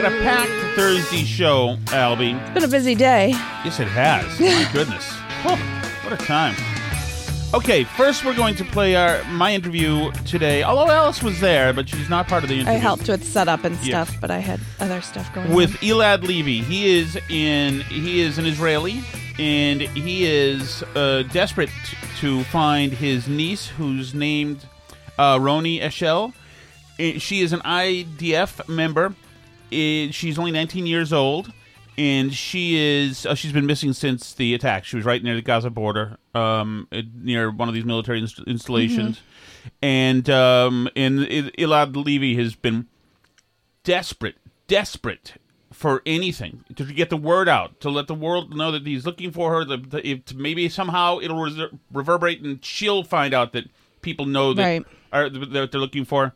[0.00, 2.40] A packed Thursday show, Albie.
[2.42, 3.28] It's been a busy day.
[3.64, 4.40] Yes, it has.
[4.40, 5.04] My goodness.
[5.42, 5.56] Whew,
[6.08, 6.54] what a time.
[7.52, 10.62] Okay, first we're going to play our my interview today.
[10.62, 12.72] Although Alice was there, but she's not part of the interview.
[12.74, 14.08] I helped with setup and Yes.
[14.08, 15.54] stuff, but I had other stuff going on.
[15.54, 15.76] with on.
[15.80, 16.62] Elad Levy.
[16.62, 17.80] He is in.
[17.82, 19.02] He is an Israeli,
[19.38, 24.64] and he is uh, desperate t- to find his niece, who's named
[25.18, 26.32] uh, Roni Eshel.
[27.20, 29.14] She is an IDF member.
[29.72, 31.52] Uh, She's only 19 years old,
[31.98, 33.26] and she is.
[33.26, 34.84] Uh, she's been missing since the attack.
[34.84, 39.20] She was right near the Gaza border, um, near one of these military inst- installations,
[39.82, 42.86] and um, and Elad Levy has been
[43.84, 44.36] desperate,
[44.66, 45.34] desperate
[45.72, 49.30] for anything to get the word out, to let the world know that he's looking
[49.30, 49.64] for her.
[49.64, 53.64] The, the, if maybe somehow it'll reser- reverberate, and she'll find out that
[54.02, 54.84] people know that Right.
[55.12, 56.34] are that they're looking for.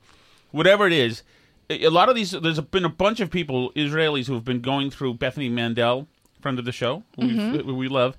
[0.52, 1.24] Whatever it is,
[1.70, 2.30] a lot of these.
[2.32, 6.06] There's been a bunch of people, Israelis, who have been going through Bethany Mandel,
[6.40, 8.16] friend of the show, who we- who we love.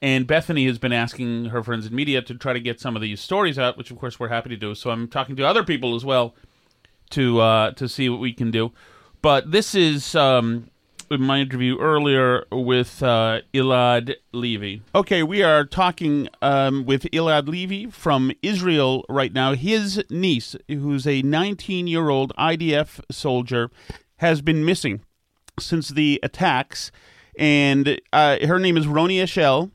[0.00, 3.02] And Bethany has been asking her friends in media to try to get some of
[3.02, 4.74] these stories out, which of course we're happy to do.
[4.76, 6.34] So I'm talking to other people as well
[7.10, 8.72] to uh, to see what we can do.
[9.22, 10.70] But this is um,
[11.10, 14.82] my interview earlier with uh, Elad Levy.
[14.94, 19.54] Okay, we are talking um, with Elad Levy from Israel right now.
[19.54, 23.70] His niece, who's a 19 year old IDF soldier,
[24.16, 25.00] has been missing
[25.58, 26.92] since the attacks,
[27.38, 29.70] and uh, her name is Roni Eshel.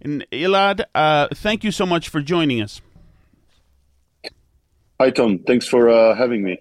[0.00, 2.80] And Elad, uh, thank you so much for joining us.
[5.00, 5.40] Hi, Tom.
[5.40, 6.60] Thanks for uh, having me.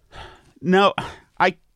[0.61, 1.05] Now, I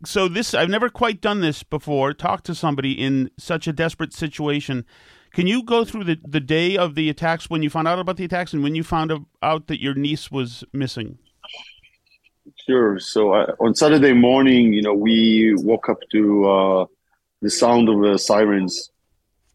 [0.03, 2.13] so this I've never quite done this before.
[2.13, 4.85] Talk to somebody in such a desperate situation.
[5.33, 8.17] Can you go through the the day of the attacks when you found out about
[8.17, 9.11] the attacks and when you found
[9.41, 11.17] out that your niece was missing?
[12.67, 12.99] Sure.
[12.99, 16.85] So uh, on Saturday morning, you know, we woke up to uh,
[17.41, 18.91] the sound of the sirens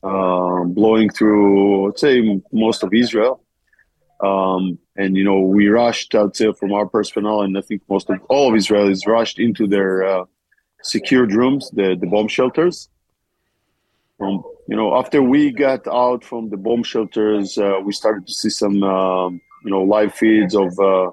[0.02, 3.42] uh, blowing through, I'd say, most of Israel.
[4.20, 6.14] Um, and you know, we rushed.
[6.14, 9.66] I'd say from our personnel, and I think most of all of Israelis rushed into
[9.66, 10.24] their uh,
[10.86, 12.88] secured rooms, the the bomb shelters.
[14.20, 18.32] Um, you know, after we got out from the bomb shelters, uh, we started to
[18.32, 21.10] see some, um, you know, live feeds of uh,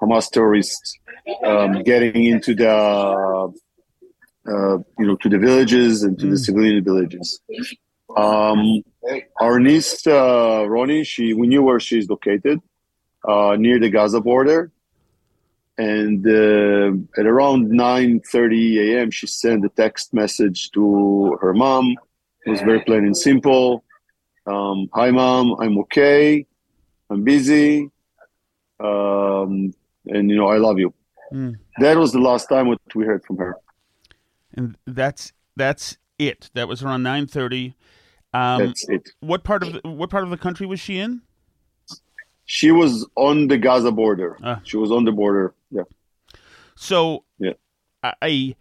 [0.00, 0.98] Hamas terrorists
[1.44, 3.48] um, getting into the, uh,
[4.98, 7.40] you know, to the villages and to the civilian villages.
[8.16, 8.82] Um,
[9.40, 12.60] our niece uh, Roni, she we knew where she's located,
[13.26, 14.70] uh, near the Gaza border,
[15.78, 19.10] and uh, at around 9:30 a.m.
[19.10, 21.96] she sent a text message to her mom.
[22.44, 23.84] It was very plain and simple.
[24.46, 25.56] Um, Hi, mom.
[25.60, 26.46] I'm okay.
[27.08, 27.88] I'm busy.
[28.80, 29.72] Um,
[30.06, 30.92] and you know, I love you.
[31.32, 31.54] Mm.
[31.78, 33.56] That was the last time what we heard from her.
[34.54, 36.50] And that's that's it.
[36.54, 37.74] That was around nine thirty.
[38.34, 39.10] Um, That's it.
[39.20, 41.20] What part of the, what part of the country was she in?
[42.44, 44.36] She was on the Gaza border.
[44.42, 44.60] Ah.
[44.64, 45.54] She was on the border.
[45.70, 45.82] Yeah.
[46.74, 47.52] So Yeah.
[48.02, 48.56] I,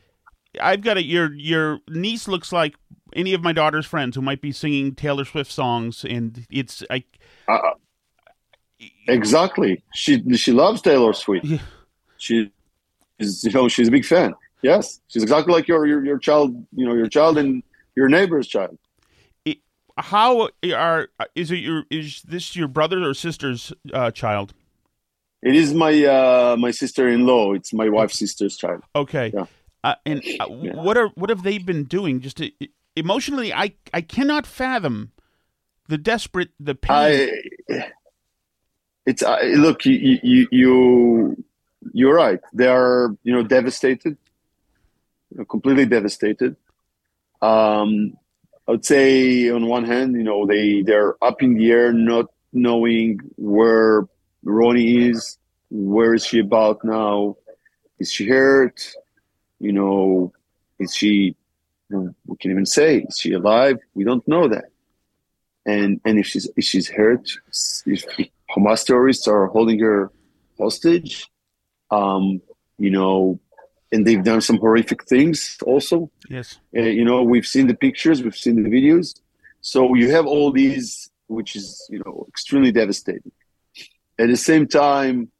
[0.60, 1.06] I've got it.
[1.06, 2.76] Your your niece looks like
[3.14, 7.04] any of my daughter's friends who might be singing Taylor Swift songs, and it's I.
[7.48, 7.58] Uh,
[9.08, 9.84] exactly.
[9.96, 11.46] She she loves Taylor Swift.
[11.46, 11.60] Yeah.
[12.18, 12.52] She
[13.20, 14.34] is you know she's a big fan.
[14.62, 16.56] Yes, she's exactly like your your, your child.
[16.76, 17.64] You know your child and
[17.96, 18.78] your neighbor's child.
[19.98, 24.54] How are is it your is this your brother or sister's uh, child?
[25.42, 27.54] It is my uh, my sister-in-law.
[27.54, 28.84] It's my wife's sister's child.
[28.96, 29.32] Okay.
[29.34, 29.46] Yeah.
[29.84, 32.22] Uh, and uh, what are what have they been doing?
[32.22, 32.52] Just to,
[32.96, 35.12] emotionally, I I cannot fathom
[35.88, 37.32] the desperate the pain.
[37.70, 37.92] I,
[39.06, 41.44] it's uh, look you, you you
[41.94, 42.40] you're right.
[42.54, 44.18] They are you know devastated,
[45.32, 46.56] you know, completely devastated.
[47.42, 48.18] Um,
[48.72, 52.28] I would say on one hand, you know they they're up in the air, not
[52.54, 54.08] knowing where
[54.46, 55.38] Roni is.
[55.70, 57.36] Where is she about now?
[58.00, 58.80] Is she hurt?
[59.60, 60.32] You know,
[60.80, 61.36] is she?
[61.90, 63.78] We can't even say, is she alive?
[63.94, 64.70] We don't know that.
[65.66, 67.30] And and if she's if she's hurt,
[67.86, 68.06] if
[68.56, 70.14] Hamas terrorists are holding her
[70.58, 71.30] hostage,
[71.90, 72.42] um,
[72.78, 73.38] you know,
[73.92, 76.10] and they've done some horrific things also.
[76.30, 76.60] Yes.
[76.76, 79.20] Uh, you know, we've seen the pictures, we've seen the videos.
[79.62, 83.32] So you have all these, which is you know extremely devastating.
[84.18, 85.32] At the same time,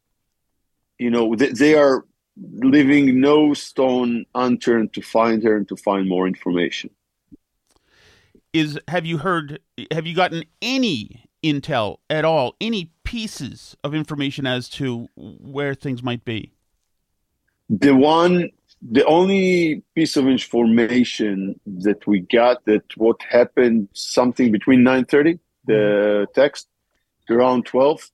[1.00, 2.06] you know they, they are
[2.38, 6.92] leaving no stone unturned to find her and to find more information.
[8.54, 9.60] Is have you heard?
[9.92, 12.56] Have you gotten any intel at all?
[12.62, 16.54] Any pieces of information as to where things might be?
[17.72, 18.50] The one,
[18.82, 25.40] the only piece of information that we got that what happened something between nine thirty,
[25.66, 26.68] the text,
[27.30, 28.12] around twelve,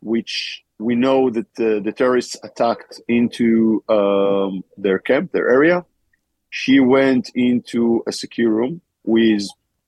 [0.00, 5.84] which we know that the, the terrorists attacked into um, their camp, their area.
[6.50, 9.42] She went into a secure room with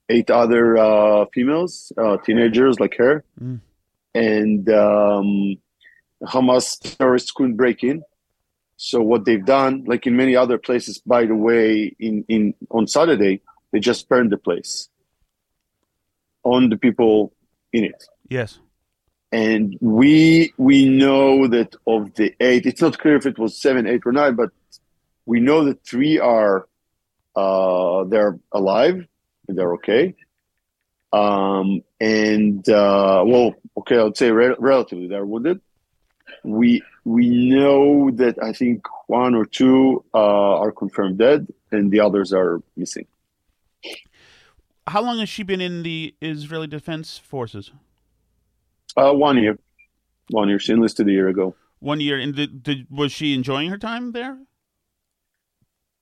[0.09, 3.61] eight other uh, females, uh, teenagers like her, Mm.
[4.15, 5.57] and um,
[6.25, 8.03] Hamas terrorists couldn't break in.
[8.83, 12.87] So what they've done, like in many other places, by the way, in, in on
[12.87, 13.43] Saturday,
[13.73, 14.89] they just burned the place.
[16.45, 17.35] On the people
[17.75, 18.03] in it.
[18.31, 18.59] Yes.
[19.33, 23.87] and we we know that of the eight it's not clear if it was seven
[23.87, 24.51] eight or nine but
[25.27, 26.67] we know that three are
[27.37, 28.97] uh they're alive
[29.47, 30.15] and they're okay.
[31.13, 33.49] Um and uh well
[33.79, 35.61] okay i'd say re- relatively they're wounded
[36.45, 42.01] we we know that i think one or two uh are confirmed dead and the
[42.01, 43.07] others are missing
[44.87, 47.71] How long has she been in the Israeli Defense Forces?
[48.97, 49.57] uh one year
[50.31, 52.19] one year she enlisted a year ago One year.
[52.25, 54.37] And did, did, was she enjoying her time there?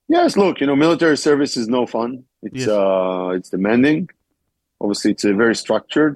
[0.07, 2.25] Yes, look, you know, military service is no fun.
[2.41, 2.67] It's Yes.
[2.67, 4.09] uh, it's demanding.
[4.81, 6.13] Obviously, it's a very structured,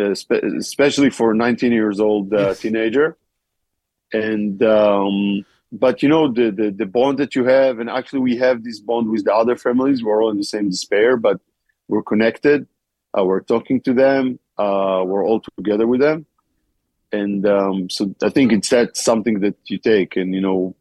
[0.00, 2.60] uh, spe- especially for a 19 years old uh, Yes.
[2.60, 3.16] teenager.
[4.12, 8.36] And um, but you know the, the the bond that you have, and actually we
[8.36, 10.02] have this bond with the other families.
[10.02, 11.40] We're all in the same despair, but
[11.88, 12.66] we're connected.
[13.16, 14.38] Uh, we're talking to them.
[14.58, 16.26] Uh, we're all together with them,
[17.10, 20.76] and um, so I think it's that something that you take, and you know,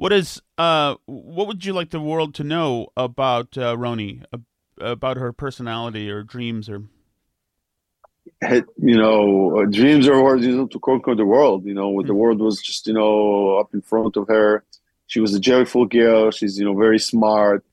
[0.00, 0.94] What is uh?
[1.04, 4.24] What would you like the world to know about uh, Roni?
[4.80, 6.84] About her personality or dreams or
[8.40, 11.64] had, you know, uh, dreams are hard you know, to conquer the world.
[11.64, 14.64] You know, the world was just, you know, up in front of her.
[15.06, 16.30] She was a joyful girl.
[16.30, 17.64] She's, you know, very smart,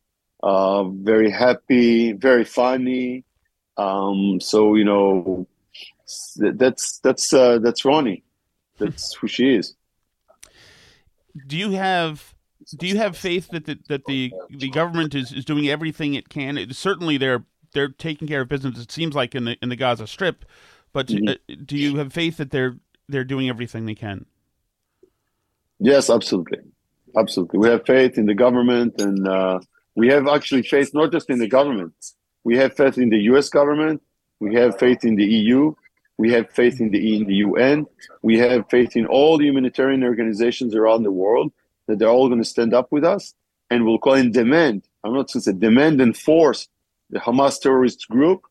[0.42, 3.24] uh, very happy, very funny.
[3.78, 5.48] Um, so, you know,
[6.38, 8.24] that's that's uh, that's Roni.
[8.80, 9.76] That's who she is.
[11.46, 12.34] do you have
[12.76, 16.30] do you have faith that the, that the the government is, is doing everything it
[16.30, 16.58] can?
[16.58, 18.80] It, certainly, they're they're taking care of business.
[18.80, 20.46] It seems like in the in the Gaza Strip,
[20.94, 24.26] but uh, do you have faith that they're they're doing everything they can?
[25.80, 26.60] Yes, absolutely,
[27.16, 27.60] absolutely.
[27.60, 29.60] We have faith in the government, and uh,
[29.96, 31.94] we have actually faith not just in the government.
[32.44, 33.50] We have faith in the U.S.
[33.50, 34.02] government.
[34.40, 35.74] We have faith in the EU.
[36.18, 37.86] We have faith in the in the UN.
[38.22, 41.52] We have faith in all the humanitarian organizations around the world
[41.88, 43.34] that they're all going to stand up with us,
[43.70, 44.84] and we'll call in demand.
[45.04, 46.68] I'm not going to say demand and force
[47.10, 48.42] the Hamas terrorist group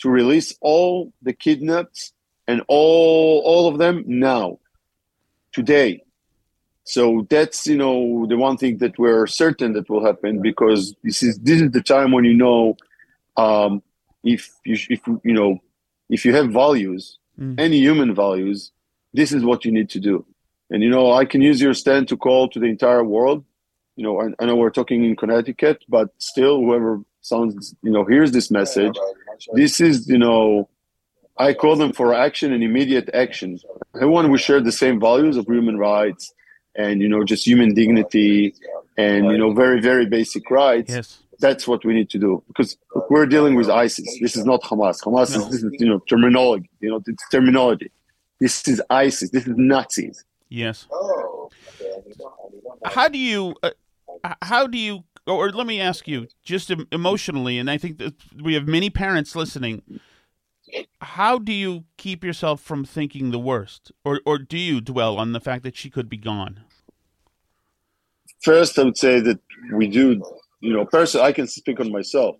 [0.00, 2.12] to release all the kidnapped
[2.46, 4.58] and all all of them now,
[5.52, 6.02] today.
[6.84, 11.22] So that's you know the one thing that we're certain that will happen because this
[11.22, 12.76] is this is the time when you know
[13.36, 13.82] um,
[14.24, 15.58] if you if you know
[16.08, 17.58] if you have values, Mm.
[17.58, 18.70] any human values,
[19.14, 20.26] this is what you need to do.
[20.68, 23.44] And you know I can use your stand to call to the entire world,
[23.96, 28.04] you know, I, I know we're talking in Connecticut, but still, whoever sounds, you know,
[28.04, 28.94] hears this message,
[29.54, 30.68] this is, you know,
[31.38, 33.58] I call them for action and immediate action.
[33.96, 36.34] Everyone we share the same values of human rights
[36.76, 38.54] and you know just human dignity
[38.96, 40.92] and you know very very basic rights.
[40.92, 41.18] Yes.
[41.38, 42.76] That's what we need to do because
[43.08, 44.06] we're dealing with ISIS.
[44.20, 45.02] This is not Hamas.
[45.02, 45.46] Hamas No.
[45.46, 46.68] is this is you know terminology.
[46.80, 47.90] You know it's terminology.
[48.38, 49.30] This is ISIS.
[49.30, 50.24] This is Nazis.
[50.50, 50.86] Yes.
[52.84, 53.54] How do you?
[53.62, 55.04] Uh, how do you?
[55.30, 58.90] Oh, or let me ask you, just emotionally, and I think that we have many
[58.90, 60.00] parents listening.
[61.00, 65.30] How do you keep yourself from thinking the worst, or or do you dwell on
[65.30, 66.62] the fact that she could be gone?
[68.42, 69.38] First, I would say that
[69.72, 70.20] we do.
[70.58, 72.34] You know, personally, I can speak on myself.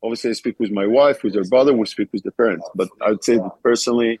[0.00, 1.74] Obviously, I speak with my wife, with her brother.
[1.74, 2.68] We speak with the parents.
[2.76, 4.20] But I would say that personally,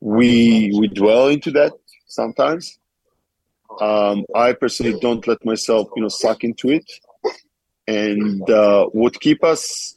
[0.00, 1.74] we we dwell into that
[2.06, 2.78] sometimes.
[3.80, 6.90] Um, I personally don't let myself, you know, suck into it.
[7.88, 9.96] And uh, what keep us,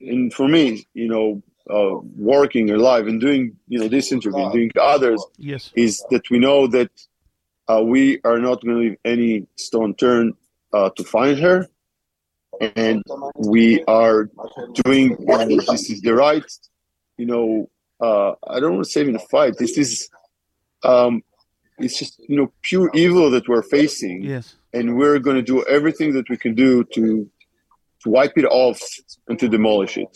[0.00, 4.52] and for me, you know, uh, working alive and doing, you know, this interview, and
[4.52, 5.70] doing others, Yes.
[5.76, 6.90] is that we know that
[7.68, 10.34] uh, we are not going to leave any stone turned
[10.72, 11.68] uh, to find her,
[12.74, 13.02] and
[13.36, 14.28] we are
[14.74, 16.44] doing this is the right,
[17.16, 17.70] you know.
[18.00, 19.54] Uh, I don't want to say in a fight.
[19.58, 20.08] This is,
[20.82, 21.22] um,
[21.80, 24.56] it's just you know pure evil that we're facing, Yes.
[24.72, 27.28] and we're going to do everything that we can do to
[28.02, 28.80] to wipe it off
[29.28, 30.08] and to demolish it.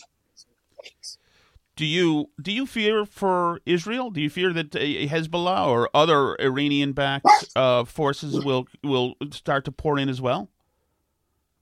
[1.75, 4.09] Do you do you fear for Israel?
[4.09, 9.71] Do you fear that uh, Hezbollah or other Iranian-backed uh, forces will will start to
[9.71, 10.49] pour in as well?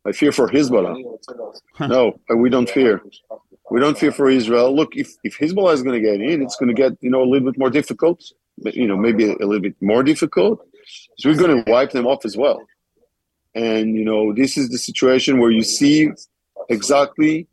[0.06, 0.96] I fear for Hezbollah.
[1.80, 3.02] No, we don't fear.
[3.72, 4.76] We don't fear for Israel.
[4.76, 7.24] Look, if, if Hezbollah is going to get in, it's going to get you know
[7.24, 8.22] a little bit more difficult.
[8.58, 10.66] But, You know, maybe a little bit more difficult.
[11.18, 12.62] So we're going to wipe them off as well.
[13.56, 16.12] And you know, this is the situation where you see
[16.70, 17.48] exactly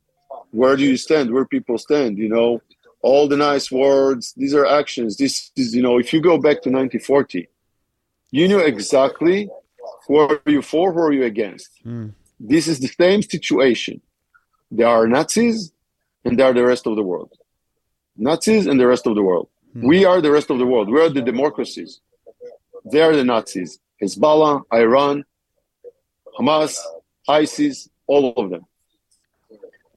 [0.50, 2.19] where do you stand, where people stand.
[2.19, 2.62] You know,
[3.02, 4.33] all the nice words.
[4.37, 5.16] These are actions.
[5.16, 7.49] This is you know, if you go back to 1940,
[8.30, 9.49] you knew exactly
[10.07, 11.71] who are you for, who are you against.
[11.83, 12.09] Hmm.
[12.38, 14.00] This is the same situation.
[14.71, 15.73] There are Nazis
[16.25, 17.33] and there are the rest of the world.
[18.16, 19.49] Nazis and the rest of the world.
[19.72, 19.86] Hmm.
[19.86, 20.90] We are the rest of the world.
[20.90, 22.00] We are the democracies.
[22.90, 23.78] They are the Nazis.
[24.02, 25.24] Hezbollah, Iran,
[26.38, 26.76] Hamas,
[27.28, 28.66] ISIS, all of them.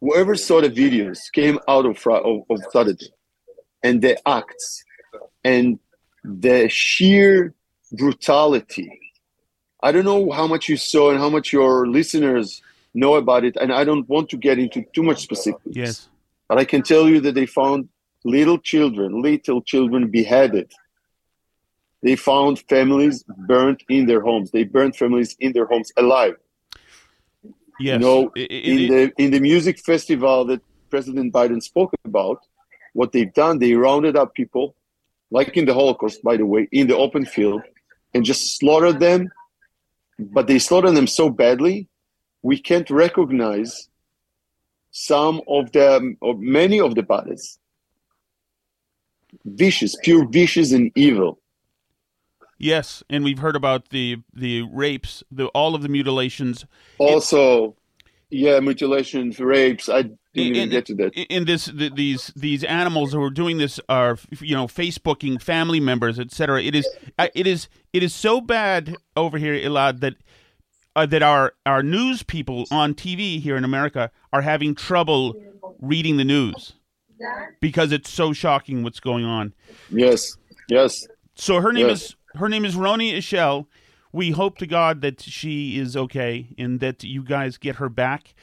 [0.02, 3.14] Whoever saw the videos came out of, of, of Saturday
[3.82, 4.84] and the acts
[5.44, 5.80] and
[6.24, 7.54] the sheer
[7.94, 9.00] brutality
[9.84, 12.62] I don't know how much you saw and how much your listeners
[12.94, 15.62] know about it, and I don't want to get into too much specifics.
[15.66, 16.10] Yes.
[16.48, 17.90] But I can tell you that they found
[18.24, 20.72] little children, little children beheaded.
[22.02, 24.52] They found families burnt in their homes.
[24.52, 26.36] They burned families in their homes alive.
[27.80, 27.94] Yes.
[27.94, 32.40] You know, I- I- in the in the music festival that President Biden spoke about,
[32.94, 34.76] what they've done, they rounded up people,
[35.32, 37.64] like in the Holocaust, by the way, in the open field,
[38.14, 39.30] and just slaughtered them.
[40.20, 41.88] But they slaughtered them so badly,
[42.44, 43.90] we can't recognize
[44.92, 47.58] some of them, or many of the bodies.
[49.46, 51.40] Vicious, pure vicious and evil.
[52.58, 56.66] Yes, and we've heard about the the rapes, the all of the mutilations.
[56.98, 57.76] Also,
[58.30, 59.90] yeah, mutilations, rapes.
[59.90, 61.14] I didn't even get to that.
[61.14, 65.80] in this the, these these animals who are doing this are you know facebooking family
[65.80, 66.88] members etc it is
[67.36, 70.16] it is it is so bad over here Elad that
[70.96, 75.36] uh, that our our news people on TV here in America are having trouble
[75.80, 76.74] reading the news
[77.62, 79.54] because it's so shocking what's going on
[79.90, 80.38] Yes,
[80.70, 81.06] yes.
[81.36, 82.02] so her name Yes.
[82.04, 83.68] is her name is Roni Eshel.
[84.12, 88.34] We hope to God that she is okay and that you guys get her back.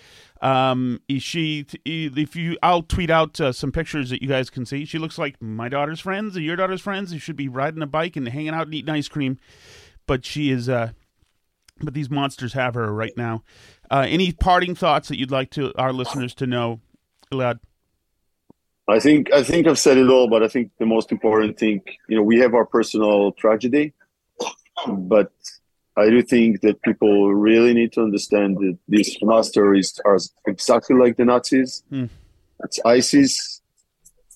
[0.43, 1.65] Um, is she?
[1.85, 4.85] If you, I'll tweet out uh, some pictures that you guys can see.
[4.85, 7.13] She looks like my daughter's friends or your daughter's friends.
[7.13, 9.39] You should be riding a bike and hanging out and eating ice cream.
[10.07, 10.69] But she is.
[10.69, 10.91] Uh,
[11.81, 13.43] but these monsters have her right now.
[13.91, 16.81] Uh, any parting thoughts that you'd like to our listeners to know,
[17.33, 17.59] Elad?
[18.91, 21.83] I think I think I've said it all, but I think the most important thing,
[22.09, 23.93] you know, we have our personal tragedy,
[24.87, 25.33] but
[25.97, 30.97] I do think that people really need to understand that these Hamas terrorists are exactly
[30.97, 31.83] like the Nazis.
[31.91, 32.07] Hmm.
[32.65, 33.61] It's ISIS,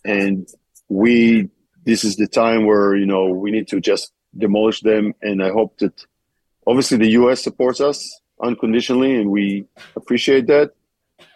[0.04, 0.48] and
[0.88, 1.50] we.
[1.84, 5.50] This is the time where you know we need to just demolish them, and I
[5.50, 6.06] hope that
[6.66, 7.42] obviously the U.S.
[7.42, 10.72] supports us unconditionally, and we appreciate that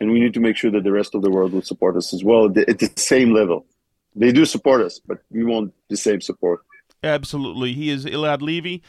[0.00, 2.12] and we need to make sure that the rest of the world will support us
[2.12, 3.66] as well at the, at the same level.
[4.14, 6.60] They do support us, but we want the same support.
[7.02, 8.82] Absolutely, he is Elad Levy.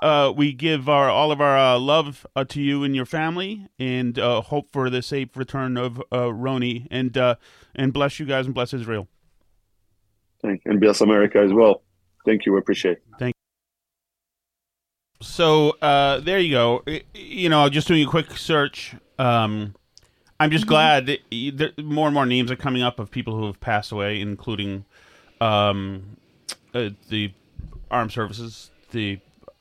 [0.00, 3.68] Uh, we give our all of our uh, love uh, to you and your family,
[3.78, 7.36] and uh, hope for the safe return of uh, Roni, and uh,
[7.72, 9.06] and bless you guys and bless Israel.
[10.42, 11.82] Thank and bless America as well.
[12.26, 12.56] Thank you.
[12.56, 12.98] I appreciate.
[12.98, 13.02] It.
[13.20, 13.34] Thank.
[15.20, 15.24] You.
[15.24, 16.82] So uh, there you go.
[17.14, 18.96] You know, just doing a quick search.
[19.16, 19.76] Um,
[20.40, 23.46] I'm just glad that there, more and more names are coming up of people who
[23.46, 24.84] have passed away, including
[25.40, 26.16] um,
[26.74, 27.32] uh, the
[27.90, 29.20] armed services, the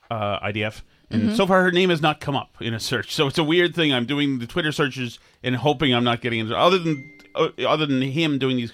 [0.10, 0.82] uh, IDF.
[1.10, 3.14] And so far, her name has not come up in a search.
[3.14, 3.94] So it's a weird thing.
[3.94, 7.86] I'm doing the Twitter searches and hoping I'm not getting into other than uh, other
[7.86, 8.74] than him doing these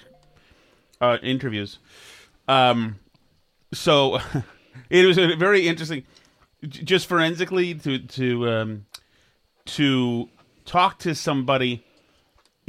[1.02, 1.78] uh, interviews.
[2.48, 2.98] Um,
[3.74, 4.20] so
[4.90, 6.04] it was a very interesting,
[6.66, 8.86] j- just forensically to to um,
[9.66, 10.30] to
[10.64, 11.84] talk to somebody.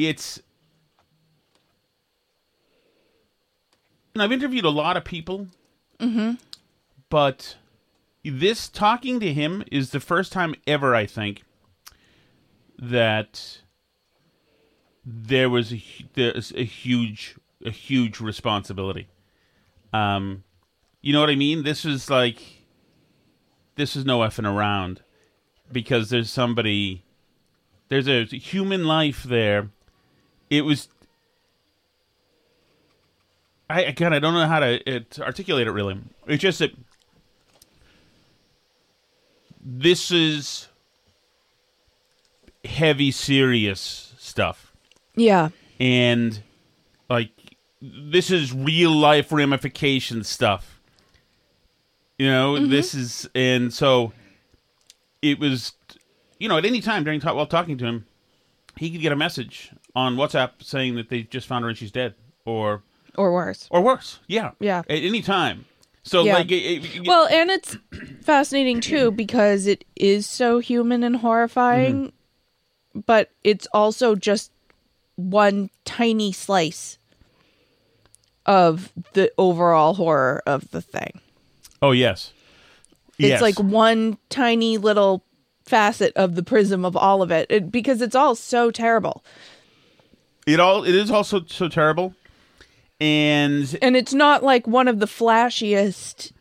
[0.07, 0.41] It's
[4.13, 5.47] and I've interviewed a lot of people,
[7.09, 7.55] but
[8.23, 11.43] this talking to him is the first time ever I think
[12.77, 13.59] that
[15.05, 19.07] there was a, there's a huge a huge responsibility.
[19.93, 20.43] Um,
[21.01, 21.63] you know what I mean?
[21.63, 22.41] This is like
[23.75, 25.01] this is no effing around
[25.71, 27.03] because there's somebody
[27.89, 29.69] there's a human life there.
[30.51, 30.89] It was
[33.69, 35.97] I again I don't know how to, to articulate it really.
[36.27, 36.71] It's just that
[39.63, 40.67] this is
[42.65, 44.71] heavy serious stuff
[45.15, 45.49] Yeah.
[45.79, 46.41] and
[47.09, 47.31] like
[47.81, 50.79] this is real life ramification stuff
[52.19, 52.69] you know mm-hmm.
[52.69, 54.13] this is and so
[55.23, 55.73] it was
[56.39, 58.05] you know at any time during while talking to him
[58.77, 61.91] he could get a message on whatsapp saying that they just found her and she's
[61.91, 62.81] dead or
[63.17, 63.67] Or worse.
[63.71, 64.79] or worse yeah Yeah.
[64.79, 65.65] at any time
[66.03, 66.33] so Yeah.
[66.35, 67.77] like it, it- Well, and it's
[68.21, 72.99] fascinating too because it is so human and horrifying, mm-hmm.
[73.05, 74.51] but it's also just
[75.15, 76.97] one tiny slice
[78.45, 81.19] of the overall horror of the thing.
[81.81, 82.33] oh yes
[83.19, 83.41] It's Yes.
[83.41, 85.23] like one tiny little
[85.63, 89.23] facet of the prism of all of it, it because it's all so terrible.
[90.53, 92.13] It all it is also so terrible.
[92.99, 96.31] And and it's not like one of the flashiest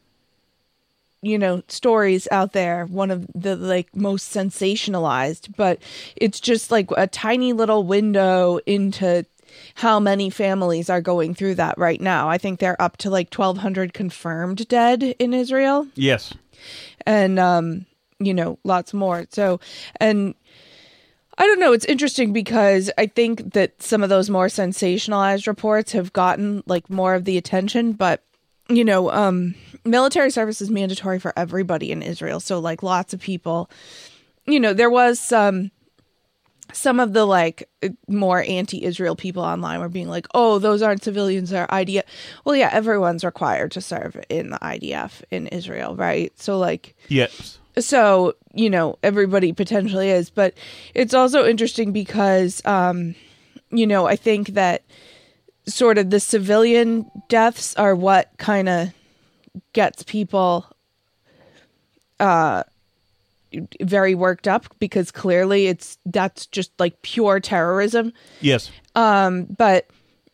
[1.22, 5.78] you know stories out there one of the like most sensationalized but
[6.16, 9.26] it's just like a tiny little window into
[9.74, 12.28] how many families are going through that right now.
[12.28, 15.86] I think they're up to like 1200 confirmed dead in israel.
[15.94, 16.32] Yes.
[17.06, 17.86] And um
[18.18, 19.26] you know lots more.
[19.30, 19.60] So
[19.96, 20.34] and
[21.40, 21.72] i don't know.
[21.72, 26.88] It's interesting because i think that some of those more sensationalized reports have gotten like
[26.88, 28.22] more of the attention but
[28.68, 32.38] you know um military service is mandatory for everybody in israel.
[32.38, 33.70] So like lots of people
[34.46, 35.70] you know there was some
[36.72, 37.68] some of the like
[38.06, 42.02] more anti-israel people online were being like oh those aren't civilians they're idf
[42.44, 46.38] well yeah everyone's required to serve in the idf in israel right?
[46.38, 50.54] So like yes so you know everybody potentially is but
[50.94, 53.14] it's also interesting because um
[53.70, 54.82] you know i think that
[55.66, 58.88] sort of the civilian deaths are what kind of
[59.72, 60.66] gets people
[62.18, 62.62] uh
[63.80, 68.12] very worked up because clearly it's that's just like pure terrorism.
[68.40, 68.70] Yes.
[68.94, 69.88] Um, but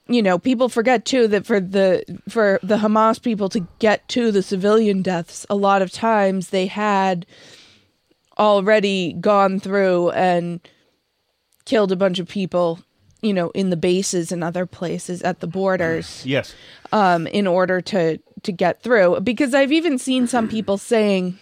[0.09, 4.31] you know people forget too that for the for the hamas people to get to
[4.31, 7.27] the civilian deaths a lot of times they had
[8.39, 10.61] already gone through and
[11.65, 12.81] killed a bunch of people
[13.23, 16.55] you know in the bases and other places at the borders yes
[16.93, 19.21] um, in order to to get through.
[19.21, 21.39] Because I've even seen some people saying,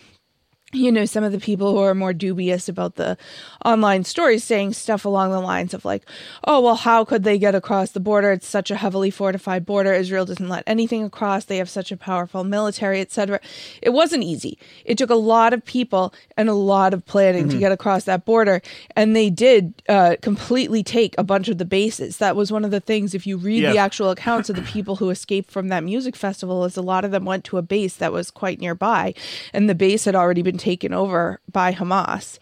[0.74, 3.16] you know, some of the people who are more dubious about the
[3.64, 6.04] online stories saying stuff along the lines of like,
[6.44, 8.32] oh well, how could they get across the border?
[8.32, 9.92] It's such a heavily fortified border.
[9.92, 11.44] Israel doesn't let anything across.
[11.44, 13.40] They have such a powerful military, etc.
[13.82, 14.58] It wasn't easy.
[14.84, 18.24] It took a lot of people and a lot of planning to get across that
[18.24, 18.62] border,
[18.96, 22.18] and they did uh, completely take a bunch of the bases.
[22.18, 23.14] That was one of the things.
[23.14, 26.64] If you read the actual accounts of the people who escaped from that music festival
[26.64, 29.14] is a lot of them went to a base that was quite nearby
[29.52, 32.38] and the base had already been taken over by Hamas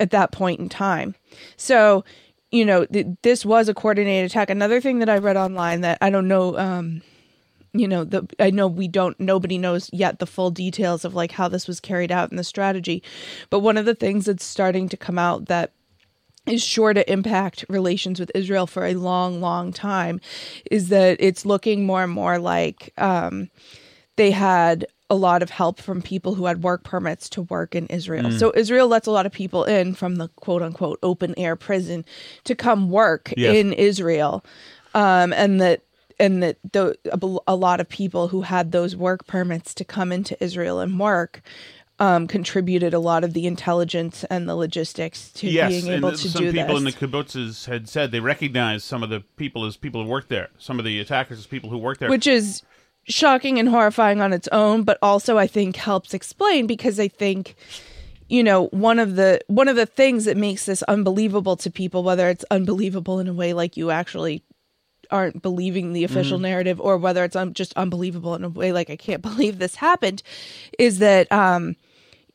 [0.00, 1.14] at that point in time.
[1.56, 2.04] So,
[2.50, 4.48] you know, th- this was a coordinated attack.
[4.48, 7.02] Another thing that I read online that I don't know um
[7.74, 11.32] you know, the I know we don't nobody knows yet the full details of like
[11.32, 13.02] how this was carried out and the strategy,
[13.50, 15.72] but one of the things that's starting to come out that
[16.46, 20.18] is sure to impact relations with Israel for a long, long time
[20.70, 23.50] is that it's looking more and more like um,
[24.16, 27.86] they had a lot of help from people who had work permits to work in
[27.86, 28.26] Israel.
[28.26, 28.38] Mm.
[28.38, 32.04] So Israel lets a lot of people in from the quote unquote open air prison
[32.44, 33.56] to come work Yes.
[33.56, 34.44] in Israel.
[34.94, 35.82] Um, and that
[36.20, 36.96] and that the,
[37.46, 41.42] a, lot of people who had those work permits to come into Israel and work
[42.00, 46.18] um, contributed a lot of the intelligence and the logistics to yes, being able and
[46.18, 49.76] to some people in the kibbutzes had said they recognized some of the people as
[49.76, 50.48] people who worked there.
[50.58, 52.08] Some of the attackers as people who worked there.
[52.08, 52.62] which is
[53.08, 57.54] shocking and horrifying on its own but also i think helps explain because i think
[58.28, 62.02] you know one of the one of the things that makes this unbelievable to people
[62.02, 64.42] whether it's unbelievable in a way like you actually
[65.10, 66.42] aren't believing the official Mm-hmm.
[66.50, 69.74] narrative or whether it's un- just unbelievable in a way like i can't believe this
[69.76, 70.22] happened
[70.78, 71.76] is that um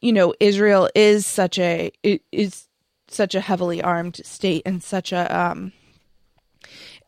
[0.02, 2.68] you know israel is such a it is
[3.10, 5.72] such a heavily armed state and such a um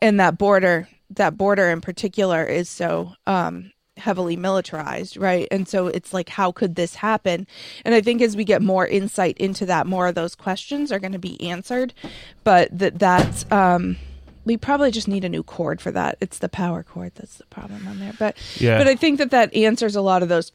[0.04, 5.48] and that border that border in particular is so um heavily militarized right?
[5.52, 7.48] And so it's like how could this happen?
[7.86, 11.00] And i think as we get more insight into that more of those questions are
[11.00, 11.94] going to be answered.
[12.44, 13.96] But that that's um
[14.44, 16.18] we probably just need a new cord for that.
[16.22, 18.14] It's the power cord that's the problem on there.
[18.20, 18.78] But Yeah.
[18.78, 20.52] but i think that that answers a lot of those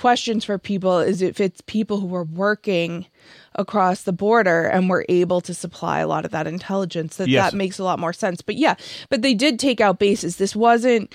[0.00, 3.06] questions for people is if it's people who are working
[3.54, 7.50] across the border and were able to supply a lot of that intelligence that Yes.
[7.52, 8.76] that makes a lot more sense but yeah
[9.10, 11.12] but they did take out bases this wasn't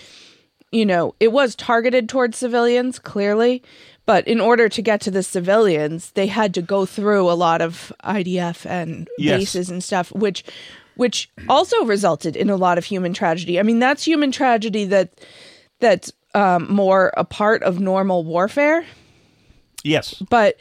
[0.71, 3.63] you know it was targeted towards civilians clearly
[4.05, 7.61] but in order to get to the civilians they had to go through a lot
[7.61, 9.39] of idf and Yes.
[9.39, 10.43] bases and stuff which
[10.95, 15.09] which also resulted in a lot of human tragedy i mean that's human tragedy that
[15.79, 18.85] that's um, more a part of normal warfare
[19.83, 20.55] yes, but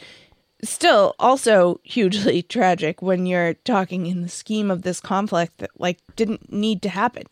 [0.63, 5.99] still also hugely tragic when you're talking in the scheme of this conflict that like
[6.17, 7.25] didn't need to happen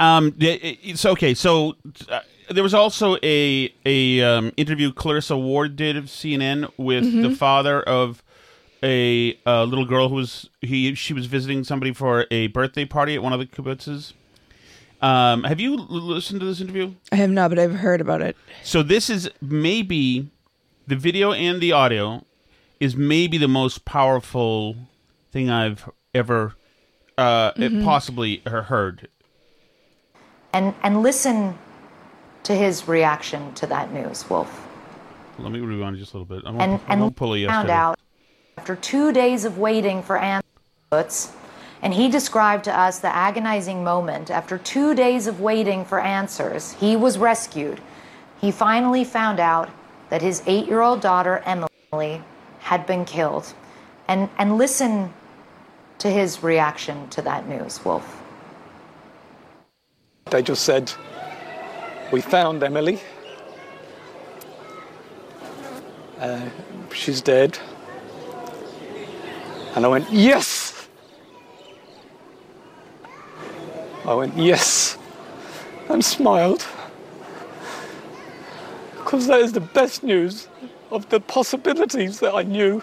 [0.00, 1.34] Um, it's okay.
[1.34, 1.74] So
[2.08, 2.20] uh,
[2.50, 7.22] there was also a a um, interview Clarissa Ward did of CNN with Mm-hmm.
[7.22, 8.22] the father of
[8.82, 13.14] a, uh little girl who was he she was visiting somebody for a birthday party
[13.14, 14.12] at one of the kibbutzes.
[15.02, 16.94] Um, have you l- listened to this interview?
[17.12, 20.30] i have not but i've heard about it So this is maybe
[20.86, 22.24] the video and the audio
[22.80, 24.76] is maybe the most powerful
[25.30, 26.54] thing I've ever
[27.18, 27.52] uh,
[27.82, 29.08] possibly heard.
[30.52, 31.56] and, and listen
[32.44, 34.66] to his reaction to that news, Wolf.
[35.38, 36.44] Let me rewind just a little bit.
[36.46, 37.98] I won't, And, I and won't pull a found out
[38.58, 41.32] after two days of waiting for answers,
[41.84, 44.30] and he described to us the agonizing moment.
[44.30, 47.78] After two days of waiting for answers, he was rescued.
[48.40, 49.68] He finally found out
[50.08, 52.22] that his eight year old daughter, Emily,
[52.60, 53.52] had been killed.
[54.08, 55.12] And, and listen
[55.98, 58.22] to his reaction to that news, Wolf.
[60.30, 60.90] They just said,
[62.10, 62.98] We found Emily.
[66.18, 66.48] Uh,
[66.94, 67.58] she's dead.
[69.76, 70.63] And I went, Yes!
[74.04, 74.98] I went, Yes!
[75.88, 76.66] And smiled.
[78.92, 80.48] Because that is the best news
[80.90, 82.82] of the possibilities that I knew.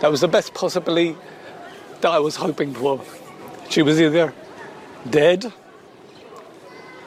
[0.00, 1.16] That was the best possibility
[2.02, 3.00] that I was hoping for.
[3.70, 4.34] She was either
[5.08, 5.52] dead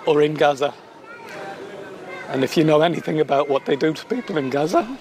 [0.06, 0.74] or in Gaza.
[2.30, 4.98] And if you know anything about what they do to people in Gaza,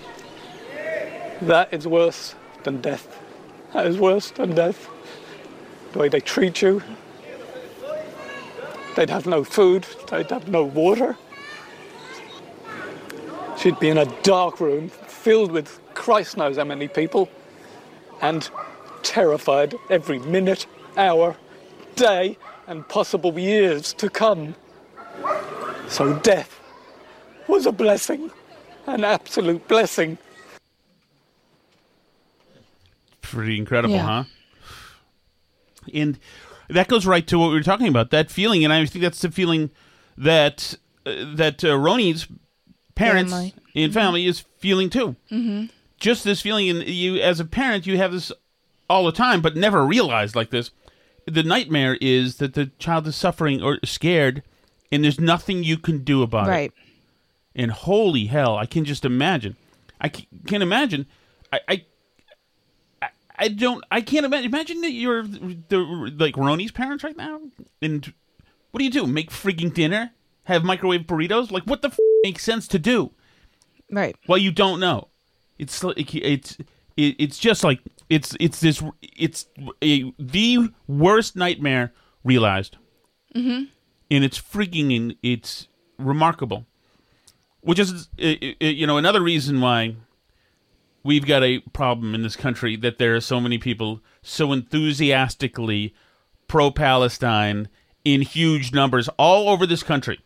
[1.43, 2.35] that is worse
[2.65, 3.28] than death.
[3.73, 4.89] That is worse than death.
[5.93, 6.83] The way they treat you.
[8.97, 11.17] They'd have no food, they'd have no water.
[13.59, 17.29] She'd be in a dark room filled with Christ knows how many people
[18.21, 18.49] and
[19.03, 21.37] terrified every minute, hour,
[21.97, 24.55] day, and possible years to come.
[25.89, 26.61] So death
[27.47, 28.31] was a blessing,
[28.87, 30.19] an absolute blessing.
[33.31, 34.03] Pretty incredible, Yeah.
[34.07, 34.25] huh?
[35.93, 36.19] And
[36.69, 38.11] that goes right to what we were talking about.
[38.11, 39.71] That feeling, and I think that's the feeling
[40.17, 40.75] that
[41.07, 42.27] uh, that uh, Roni's
[42.95, 43.55] parents Family.
[43.75, 45.17] and family is feeling too.
[45.31, 45.67] Mm-hmm.
[45.99, 48.33] Just this feeling, and you as a parent, you have this
[48.91, 50.71] all the time, but never realized like this.
[51.27, 54.43] The nightmare is that the child is suffering or scared,
[54.93, 56.51] and there's nothing you can do about it.
[56.51, 56.73] right
[57.55, 59.57] And holy hell, I can just imagine.
[60.01, 61.07] I can't imagine.
[61.53, 61.85] I, I,
[63.39, 63.85] I- don't.
[63.91, 64.47] I can't imagine.
[64.47, 67.41] Imagine that you're the like Roni's parents right now,
[67.81, 68.13] and
[68.71, 69.07] what do you do?
[69.07, 70.13] Make freaking dinner?
[70.45, 71.51] Have microwave burritos?
[71.51, 73.13] Like what the f- makes sense to do?
[73.91, 75.09] right Well, you don't know.
[75.59, 76.57] It's like it's
[76.97, 79.47] it, it's just like it's it's this it's
[79.83, 81.93] a, the worst nightmare
[82.25, 82.77] realized.
[83.35, 83.65] Mm-hmm.
[84.11, 86.65] and it's freaking and it's remarkable.
[87.61, 89.97] Which is you know another reason why
[91.09, 95.95] we've got a problem in this country that there are so many people so enthusiastically
[96.49, 97.67] pro Palestine
[98.05, 100.21] in huge numbers all over this country.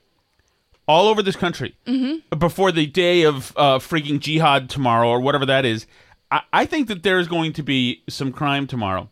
[0.88, 1.76] All over this country.
[1.86, 2.36] Mm-hmm.
[2.36, 5.86] Before the day of uh, freaking jihad tomorrow or whatever that is.
[6.32, 9.08] I, I think that there is going to be some crime tomorrow.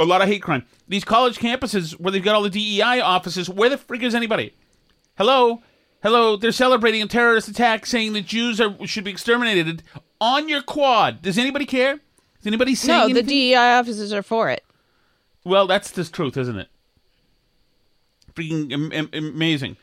[0.00, 0.64] A lot of hate crime.
[0.88, 4.54] These college campuses where they've got all the DEI offices, where the freak is anybody?
[5.18, 5.62] Hello?
[6.02, 9.84] Hello, they're celebrating a terrorist attack saying that Jews are, should be exterminated
[10.22, 11.20] on your quad.
[11.20, 11.94] Does anybody care?
[12.40, 13.22] Is anybody saying No, the?
[13.22, 14.64] DEI officers are for it.
[15.44, 16.68] Well, that's the truth, isn't it?
[18.34, 19.76] Freaking am- am- amazing.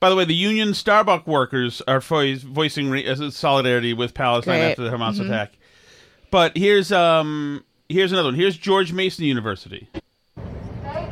[0.00, 4.60] By the way, the union Starbucks workers are vo- voicing re- uh, solidarity with Palestine
[4.60, 4.70] Great.
[4.70, 5.26] after the Hamas Mhm.
[5.26, 5.52] attack.
[6.30, 8.34] But here's um here's another one.
[8.34, 9.88] Here's George Mason University.
[9.94, 10.42] They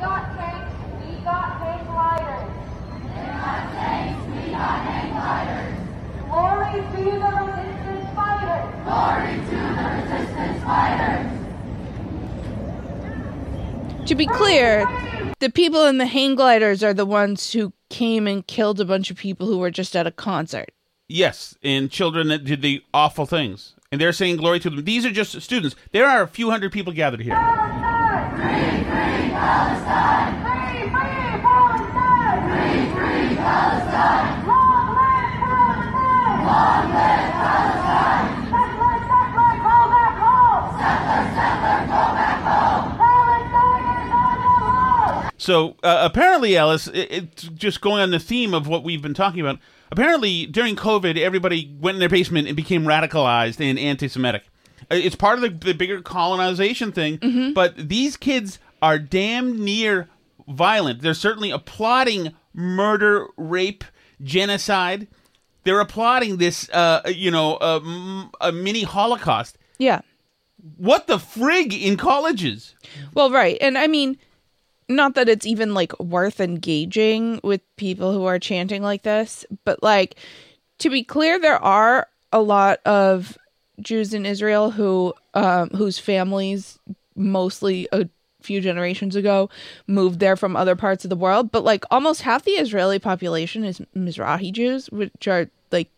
[0.00, 2.50] got tanks, we got hang gliders.
[3.14, 5.74] They got tanks, we got hang gliders.
[6.30, 8.66] Glory to the resistance fighters.
[8.84, 10.55] Glory to the resistance fighters.
[14.06, 14.86] To be clear,
[15.40, 19.10] the people in the hang gliders are the ones who came and killed a bunch
[19.10, 20.70] of people who were just at a concert.
[21.08, 23.74] Yes, and children that did the awful things.
[23.92, 24.84] And they're saying glory to them.
[24.84, 25.76] These are just students.
[25.92, 27.34] There are a few hundred people gathered here.
[27.36, 27.42] Free,
[28.82, 30.42] free Palestine.
[30.42, 32.42] Free, free Palestine.
[32.50, 34.46] Free, free Palestine.
[34.46, 36.42] Long live Palestine.
[36.46, 38.26] Long live Palestine.
[38.50, 40.64] Settler, settler, go back home.
[40.74, 42.98] Settler, settler, go back home.
[42.98, 45.25] Palestine is on the move.
[45.38, 49.14] So uh, apparently, Alice, it, it's just going on the theme of what we've been
[49.14, 49.58] talking about.
[49.90, 54.42] Apparently, during COVID, everybody went in their basement and became radicalized and anti-Semitic.
[54.90, 57.52] Uh, It's part of the, the bigger colonization thing.
[57.54, 60.08] But these kids are damn near
[60.48, 61.02] violent.
[61.02, 63.84] They're certainly applauding murder, rape,
[64.22, 65.06] genocide.
[65.64, 69.58] They're applauding this, uh, you know, a, a mini Holocaust.
[69.78, 70.00] Yeah.
[70.76, 72.74] What the frig in colleges?
[73.14, 73.58] Well, right.
[73.60, 74.18] And I mean,
[74.88, 79.82] not that it's even like worth engaging with people who are chanting like this, but
[79.82, 80.16] like
[80.78, 83.36] to be clear, there are a lot of
[83.80, 86.78] Jews in Israel who um whose families
[87.14, 88.08] mostly a
[88.42, 89.50] few generations ago
[89.86, 93.64] moved there from other parts of the world, but like almost half the Israeli population
[93.64, 95.90] is Mizrahi Jews, which are like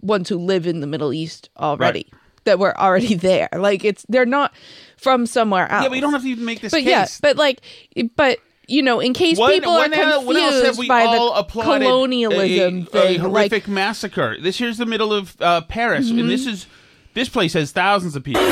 [0.00, 2.06] ones who live in the Middle East already.
[2.44, 3.48] That were already there.
[3.54, 4.52] Like it's they're not
[4.96, 5.82] from somewhere else.
[5.84, 6.86] Yeah, but you don't have to even make this but case.
[6.88, 7.60] yeah, but like,
[8.16, 11.40] but you know, in case people are el- when else have we by all the
[11.40, 14.36] applauded colonialism a, thing, a like horrific massacre.
[14.40, 16.66] This here's the middle of uh, Paris, and this is
[17.14, 18.42] this place has thousands of people.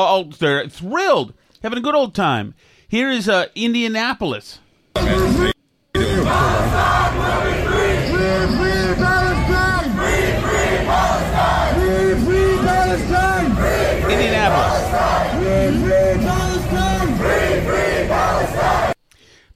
[0.00, 2.54] Oh, they're thrilled, having a good old time.
[2.86, 4.60] Here is uh, Indianapolis.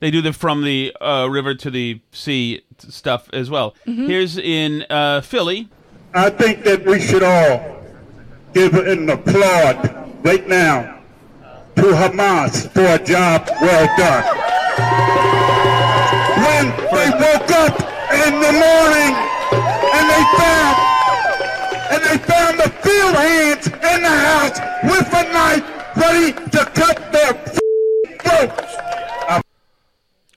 [0.02, 3.76] They do the from the uh, river to the sea stuff as well.
[3.84, 5.68] Here's in uh, Philly.
[6.12, 7.80] I think that we should all
[8.52, 11.02] give an applaud right now
[11.76, 15.61] to Hamas for a job well done.
[17.02, 17.80] When they woke up
[18.12, 19.12] in the morning
[19.90, 20.76] and they found
[21.90, 27.10] and they found the field hands in the house with a knife ready to cut
[27.10, 27.32] their
[28.20, 28.76] throats.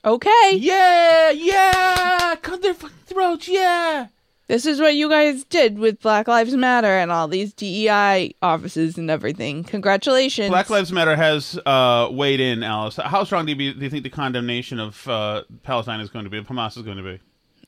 [0.04, 4.08] okay, Yeah, yeah, cut their fucking throats, yeah.
[4.48, 8.98] This is what you guys did with Black Lives Matter and all these DEI offices
[8.98, 9.64] and everything.
[9.64, 10.50] Congratulations.
[10.50, 12.98] Black Lives Matter has uh, weighed in, Alice.
[12.98, 16.26] How strong do you, be, do you think the condemnation of uh, Palestine is going
[16.26, 17.20] to be, of Hamas is going to be?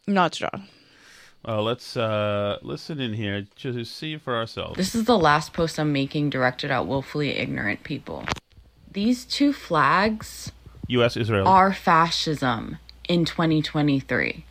[0.07, 0.67] Not strong.
[1.47, 4.75] Uh, let's uh, listen in here to see for ourselves.
[4.75, 8.25] This is the last post I'm making directed at willfully ignorant people.
[8.91, 10.51] These two flags
[10.87, 11.15] U.S.
[11.15, 11.47] Israel.
[11.47, 14.45] are fascism in 2023.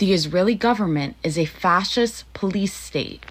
[0.00, 3.22] The Israeli government is a fascist police state.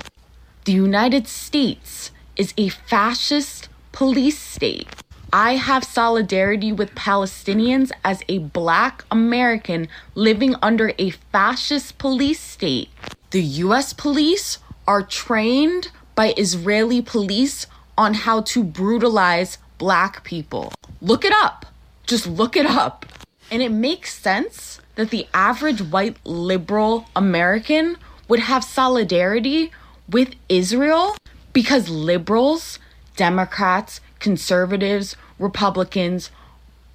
[0.66, 4.88] The United States is a fascist police state.
[5.34, 12.90] I have solidarity with Palestinians as a black American living under a fascist police state.
[13.32, 17.66] The US police are trained by Israeli police
[17.98, 20.72] on how to brutalize black people.
[21.02, 21.66] Look it up.
[22.06, 23.08] Just look it up.
[23.50, 27.96] And it makes sense that the average white liberal American
[28.28, 29.72] would have solidarity
[30.10, 31.16] with Israel
[31.54, 32.80] because liberals
[33.16, 36.32] Democrats, conservatives, Republicans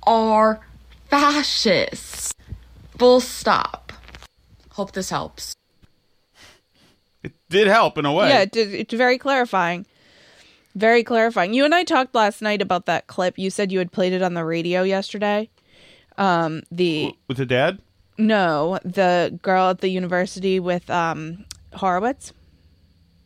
[0.07, 0.61] are
[1.09, 2.35] fascists.
[2.99, 3.91] Full stop.
[4.73, 5.57] Hope this helps.
[7.23, 8.29] It did help in a way.
[8.29, 9.87] Yeah, it did, it's very clarifying.
[10.75, 11.55] Very clarifying.
[11.55, 13.39] You and I talked last night about that clip.
[13.39, 15.49] You said you had played it on the radio yesterday.
[16.19, 17.79] Um, the With the dad?
[18.19, 22.33] No, the girl at the university with um Horowitz.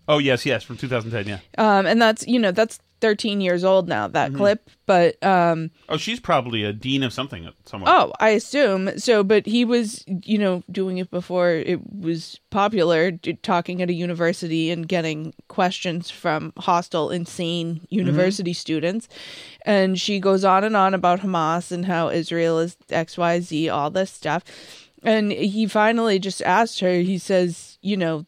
[0.06, 1.26] Oh yes, yes, from 2010.
[1.28, 1.38] Yeah.
[1.78, 4.38] Um, and that's you know that's 13 years old now that Mm-hmm.
[4.38, 7.92] clip, but um, Oh, she's probably a dean of something somewhere.
[7.94, 9.22] oh, I assume so.
[9.22, 14.70] But he was you know doing it before it was popular, talking at a university
[14.72, 19.08] and getting questions from hostile, insane university students.
[19.68, 23.68] And she goes on and on about Hamas and how Israel is X, Y, Z,
[23.68, 24.42] all this stuff.
[25.02, 26.94] And he finally just asked her.
[27.00, 28.24] He says, you know,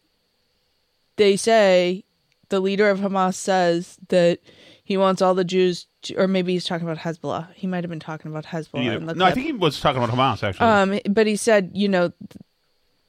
[1.17, 2.05] they say
[2.51, 4.41] the leader of Hamas says that
[4.85, 7.55] he wants all the Jews, to, or maybe he's talking about Hezbollah.
[7.55, 8.85] He might have been talking about Hezbollah.
[8.85, 10.67] Either- in the no, I think he was talking about Hamas actually.
[10.67, 12.13] Um, but he said, you know,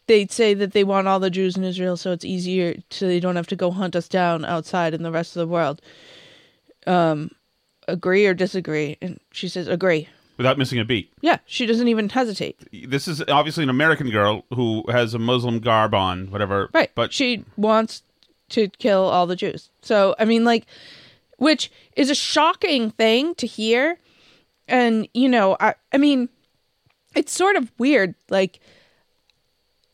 [0.07, 3.19] they say that they want all the Jews in Israel, so it's easier so they
[3.19, 5.81] don't have to go hunt us down outside in the rest of the world.
[6.87, 7.31] Um,
[7.91, 8.97] agree or disagree?
[9.01, 10.07] And she says, agree.
[10.41, 11.13] without missing a beat.
[11.21, 12.57] Yeah, she doesn't even hesitate.
[12.89, 16.69] This is obviously an American girl who has a Muslim garb on, whatever.
[16.73, 16.89] Right.
[16.95, 18.01] But she wants
[18.49, 19.69] to kill all the Jews.
[19.83, 20.65] So, I mean, like,
[21.37, 23.99] which is a shocking thing to hear.
[24.67, 26.27] And, you know, I, I mean,
[27.15, 28.15] it's sort of weird.
[28.29, 28.59] Like,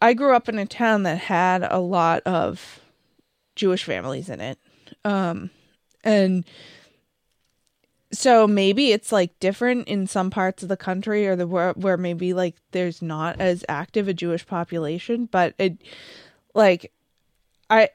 [0.02, 2.80] I grew up in a town that had a lot of
[3.56, 4.58] Jewish families in it.
[5.04, 5.50] Um,
[6.06, 6.46] and
[8.12, 11.98] so maybe it's like different in some parts of the country or the where, where
[11.98, 15.82] maybe like there's not as active a Jewish population, but it
[16.54, 16.92] like
[17.70, 17.90] I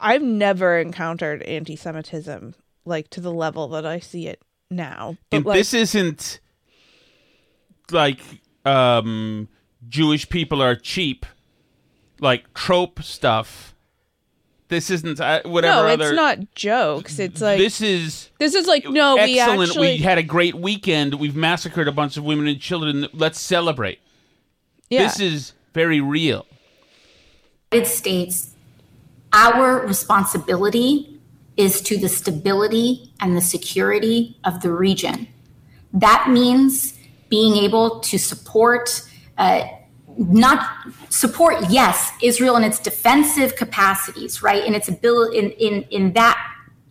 [0.00, 5.16] I've never encountered anti-Semitism like to the level that I see it now.
[5.30, 6.40] But and like, this isn't
[7.92, 8.20] like
[8.64, 9.48] um
[9.88, 11.24] Jewish people are cheap,
[12.20, 13.74] like trope stuff.
[14.68, 16.08] This isn't uh, whatever no, other.
[16.08, 17.18] it's not jokes.
[17.18, 19.70] It's like this is this is like no, we excellent.
[19.70, 21.14] actually We had a great weekend.
[21.14, 23.06] We've massacred a bunch of women and children.
[23.12, 23.98] Let's celebrate.
[24.90, 25.04] yeah.
[25.04, 26.46] This is very real.
[27.72, 28.54] United States,
[29.32, 31.18] our responsibility
[31.56, 35.28] is to the stability and the security of the region.
[35.92, 39.02] That means being able to support,
[39.36, 39.66] uh,
[40.18, 40.68] not
[41.10, 46.36] support, yes, Israel in its defensive capacities, right, in its ability, in, in, in that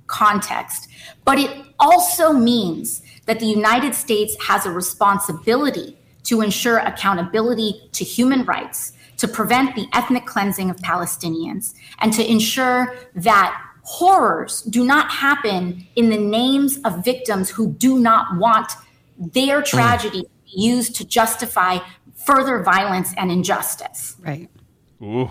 [0.08, 0.88] context.
[1.26, 8.04] But it also means that the United States has a responsibility to ensure accountability to
[8.06, 14.86] human rights, to prevent the ethnic cleansing of Palestinians, and to ensure that horrors do
[14.86, 18.72] not happen in the names of victims who do not want
[19.18, 19.66] their mm.
[19.66, 21.78] tragedy used to justify
[22.28, 24.18] further violence and injustice.
[24.20, 24.50] Right.
[25.02, 25.30] Ooh.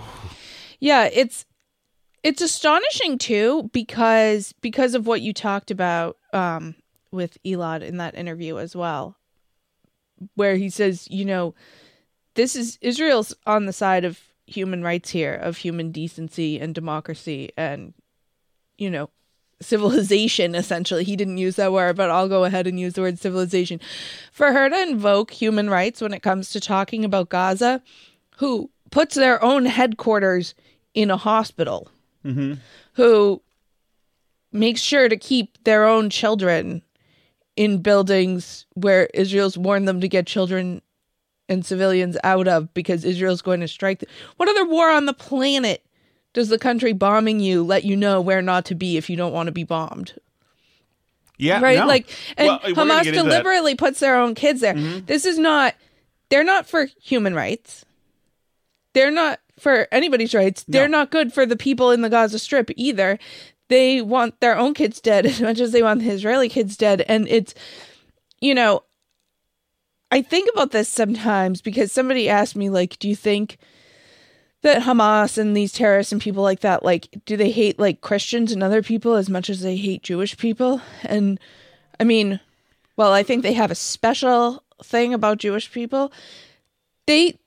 [0.80, 1.44] Yeah, it's
[2.22, 6.74] it's astonishing too because because of what you talked about um
[7.12, 9.16] with Elad in that interview as well
[10.34, 11.54] where he says, you know,
[12.34, 17.50] this is Israel's on the side of human rights here, of human decency and democracy
[17.56, 17.92] and
[18.78, 19.10] you know,
[19.60, 21.04] civilization essentially.
[21.04, 23.80] He didn't use that word, but I'll go ahead and use the word civilization.
[24.32, 27.82] For her to invoke human rights when it comes to talking about Gaza,
[28.36, 30.54] who puts their own headquarters
[30.94, 31.88] in a hospital,
[32.24, 32.54] Mm-hmm.
[32.94, 33.40] who
[34.50, 36.82] makes sure to keep their own children
[37.54, 40.82] in buildings where Israel's warned them to get children
[41.48, 44.00] and civilians out of because Israel's going to strike.
[44.00, 45.84] th- what other war on the planet
[46.36, 49.32] does the country bombing you let you know where not to be if you don't
[49.32, 50.12] want to be bombed?
[51.38, 51.62] Yeah.
[51.62, 51.78] right?
[51.78, 51.86] no.
[51.86, 53.24] Like, and Well, Hamas into that.
[53.24, 54.74] deliberately puts their own kids there.
[54.74, 55.06] Mhm.
[55.06, 55.74] This is not.
[56.28, 57.86] They're not for human rights.
[58.92, 60.62] They're not for anybody's rights.
[60.68, 63.18] They're not good for the people in the Gaza Strip either.
[63.68, 67.02] They want their own kids dead as much as they want the Israeli kids dead,
[67.08, 67.54] and it's,
[68.42, 68.82] you know,
[70.10, 73.56] I think about this sometimes because somebody asked me like, "Do you think?"
[74.66, 78.50] That Hamas and these terrorists and people like that, like, do they hate like Christians
[78.50, 80.80] and other people as much as they hate Jewish people?
[81.04, 81.38] And
[82.00, 82.40] I mean,
[82.96, 86.12] well, I think they have a special thing about Jewish people.
[87.06, 87.38] They,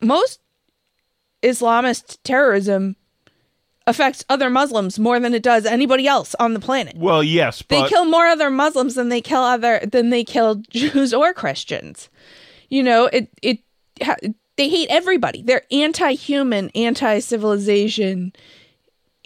[0.00, 0.40] most
[1.40, 2.96] Islamist terrorism
[3.86, 6.96] affects other Muslims more than it does anybody else on the planet.
[6.96, 11.14] Well, yes, They kill more other Muslims than they kill other than they kill Jews
[11.14, 12.08] or Christians.
[12.68, 13.60] You know, it it
[14.60, 15.40] they hate everybody.
[15.42, 18.32] They're anti-human, anti-civilization.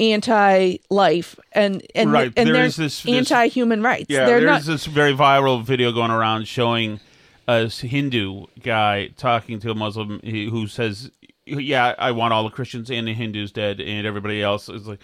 [0.01, 4.07] anti-life and and Right, and there they're this- this- anti-human rights.
[4.09, 4.73] Yeah, they're there's not.
[4.73, 6.99] this very viral video going around showing
[7.47, 11.13] a Hindu guy talking to a Muslim who says,
[11.47, 14.99] "Yeah, I want all the Christians and the Hindus dead, and everybody else is like."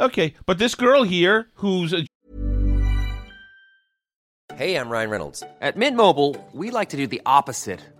[0.00, 2.06] Okay, but this girl here, who's a
[4.54, 5.42] Hey, I'm Ryan Reynolds.
[5.60, 7.80] At Mint Mobile, we like to do the opposite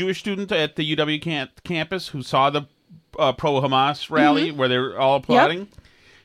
[0.00, 2.62] Jewish student at the UW can- campus who saw the
[3.18, 4.56] uh, pro Hamas rally Mhm.
[4.56, 5.68] where they're all applauding.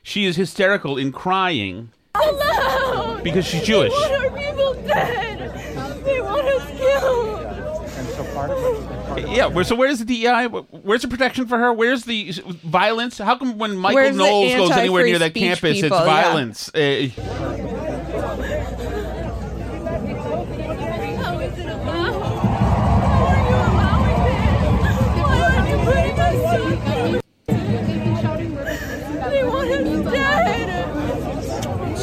[0.02, 3.20] She is hysterical in crying Hello!
[3.22, 3.92] because she's Jewish.
[3.92, 6.04] They want our people dead!
[6.06, 7.42] They want us killed!
[9.36, 10.46] Yeah, where, so where's the DEI?
[10.46, 11.70] Where's the protection for her?
[11.72, 12.32] Where's the
[12.64, 13.18] violence?
[13.18, 15.98] How come when Michael Where's Knowles goes anywhere near that campus, people?
[15.98, 16.22] it's Yeah.
[16.22, 16.70] violence?
[16.74, 17.08] Uh,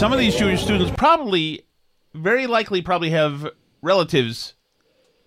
[0.04, 1.62] some of these Jewish students probably,
[2.14, 3.48] very likely, probably have
[3.82, 4.54] relatives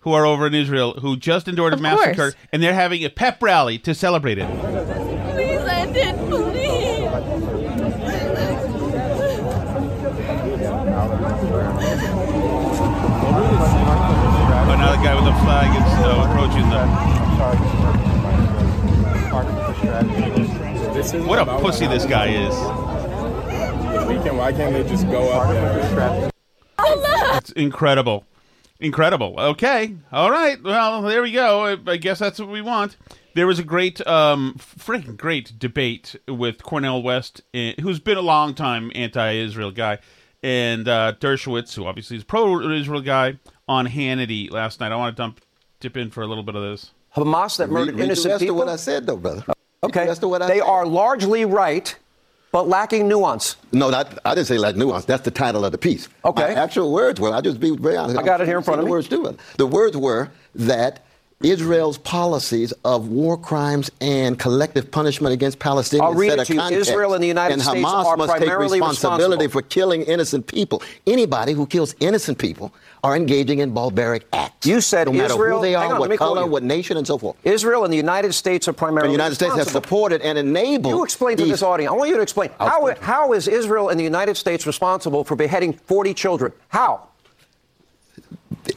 [0.01, 2.35] who are over in Israel who just endured a Of massacre, course.
[2.53, 4.47] and they're having a pep rally to celebrate it.
[5.31, 7.07] Please end it, please!
[14.69, 16.87] Another guy with a flag is uh, approaching them.
[21.27, 22.86] What a pussy this guy is.
[24.07, 26.29] Why can't they just go up there?
[27.37, 28.25] It's incredible.
[28.79, 29.33] Incredible.
[29.39, 29.95] Okay.
[30.11, 30.61] All right.
[30.61, 31.65] Well, there we go.
[31.65, 32.95] I, I guess that's what we want.
[33.33, 38.21] There was a great, um, freaking great debate with Cornel West, eh, who's been a
[38.21, 39.97] long time anti-Israel guy,
[40.43, 44.91] and uh, Dershowitz, who obviously is pro-Israel guy, on Hannity last night.
[44.91, 45.41] I want to dump
[45.79, 46.91] dip in for a little bit of this.
[47.15, 48.55] Hamas that murdered Read- read innocent rest of people.
[48.57, 49.43] what I said, though, brother.
[49.83, 50.67] Okay, That's the what I they said.
[50.67, 51.95] are largely right,
[52.51, 53.55] but lacking nuance.
[53.71, 55.05] No, that, I didn't say like nuance.
[55.05, 56.07] That's the title of the piece.
[56.25, 56.53] Okay.
[56.53, 58.17] My actual words were, I'll just be very honest.
[58.17, 58.89] I got it here in front of me.
[58.89, 59.37] The words too.
[59.57, 61.05] The words were that
[61.41, 66.53] Israel's policies of war crimes and collective punishment against Palestinians I'll read set it to
[66.53, 66.59] you.
[66.59, 69.49] context, Israel and the United and States Hamas are must take primarily responsibility responsible.
[69.49, 70.81] for killing innocent people.
[71.05, 72.73] Anybody who kills innocent people
[73.03, 74.65] are engaging in barbaric acts.
[74.65, 75.57] You said no matter Israel.
[75.57, 77.37] who they are, on, what color, what nation, and so forth.
[77.43, 80.95] Israel and the United States are primarily The United States have supported and enabled.
[80.95, 81.91] You explain to this audience.
[81.91, 85.35] I want you to explain how, how is Israel and the United States responsible for
[85.35, 86.51] beheading 40 children?
[86.69, 87.09] How?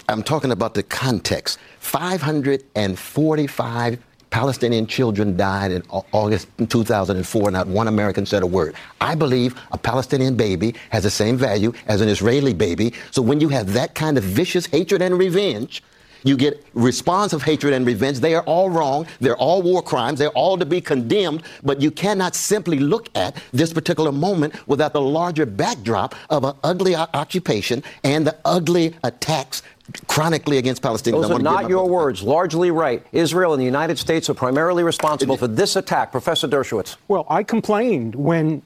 [0.08, 1.58] I'm talking about the context.
[1.80, 3.98] 545
[4.30, 7.50] Palestinian children died in August 2004.
[7.50, 8.74] Not one American said a word.
[9.00, 12.94] I believe a Palestinian baby has the same value as an Israeli baby.
[13.10, 15.82] So when you have that kind of vicious hatred and revenge,
[16.22, 18.20] you get response of hatred and revenge.
[18.20, 19.06] They are all wrong.
[19.20, 20.18] They're all war crimes.
[20.18, 21.42] They're all to be condemned.
[21.62, 26.54] But you cannot simply look at this particular moment without the larger backdrop of an
[26.62, 29.62] ugly occupation and the ugly attacks
[30.06, 31.24] chronically against Palestinians.
[31.24, 32.22] I Those are not your words.
[32.22, 33.04] Largely right.
[33.12, 36.12] Israel and the United States are primarily responsible for this attack.
[36.12, 36.96] Professor Dershowitz.
[37.08, 38.62] Well, I complained when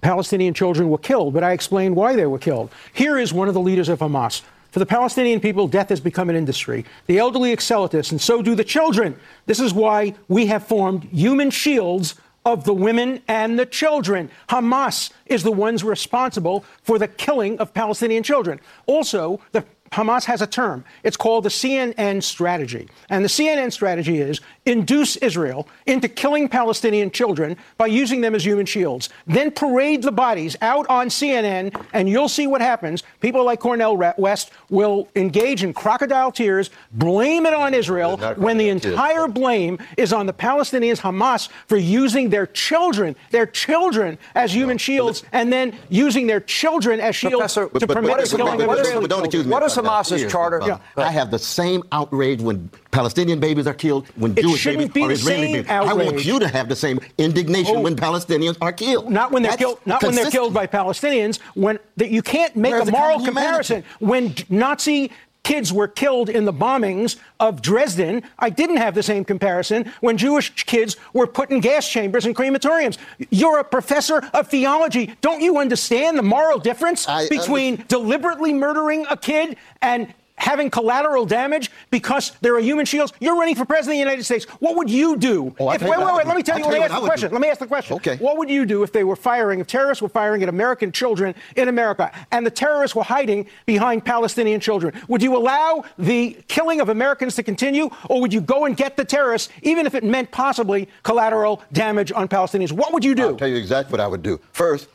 [0.00, 2.70] Palestinian children were killed, but I explained why they were killed.
[2.92, 4.42] Here is one of the leaders of Hamas.
[4.70, 6.84] For the Palestinian people, death has become an industry.
[7.06, 9.18] The elderly excel at this, and so do the children.
[9.46, 12.14] This is why we have formed human shields
[12.44, 14.30] of the women and the children.
[14.48, 18.60] Hamas is the ones responsible for the killing of Palestinian children.
[18.86, 20.84] Also, the Hamas has a term.
[21.02, 22.88] It's called the CNN strategy.
[23.08, 28.44] And the CNN strategy is induce Israel into killing Palestinian children by using them as
[28.44, 29.08] human shields.
[29.26, 33.02] Then parade the bodies out on CNN, and you'll see what happens.
[33.20, 38.68] People like Cornel West will engage in crocodile tears, blame it on Israel, when the
[38.68, 44.78] entire blame is on the Palestinians, Hamas, for using their children, their children, as human
[44.78, 48.22] shields, and then using their children as shields Professor, to but- but permit what the
[48.24, 49.48] is- killing of what is- Israeli But don't accuse children.
[49.48, 50.60] me What of is Hamas's charter?
[50.62, 54.88] uh, I have the same outrage when Palestinian babies are killed, when It Jewish babies
[54.92, 55.70] the Israeli babies.
[55.70, 57.80] I want you to have the same indignation Oh.
[57.82, 59.10] when Palestinians are killed.
[59.10, 59.80] Not when they're That's killed.
[59.86, 61.38] Not when they're killed by Palestinians.
[61.54, 63.84] When that you can't make Where's a moral kind of comparison.
[64.00, 65.10] When Nazi
[65.46, 69.92] kids were killed in the bombings of Dresden, I didn't have the same comparison.
[70.00, 72.98] When Jewish kids were put in gas chambers and crematoriums,
[73.30, 75.14] you're a professor of theology.
[75.20, 81.70] Don't you understand the moral difference between deliberately murdering a kid and having collateral damage
[81.90, 83.12] because there are human shields.
[83.20, 84.44] You're running for president of the United States.
[84.60, 85.54] What would you do?
[85.58, 86.26] Oh, if, wait, wait, wait.
[86.26, 86.64] Let me tell you.
[86.64, 87.28] tell Let you me what ask the question.
[87.30, 87.34] do.
[87.34, 87.96] Let me ask the question.
[87.96, 88.16] Okay.
[88.16, 91.34] What would you do if they were firing, if terrorists were firing at American children
[91.56, 94.94] in America and the terrorists were hiding behind Palestinian children?
[95.08, 98.96] Would you allow the killing of Americans to continue or would you go and get
[98.96, 102.72] the terrorists, even if it meant possibly collateral damage on Palestinians?
[102.72, 103.28] What would you do?
[103.28, 104.40] I'll tell you exactly what I would do.
[104.52, 104.88] First,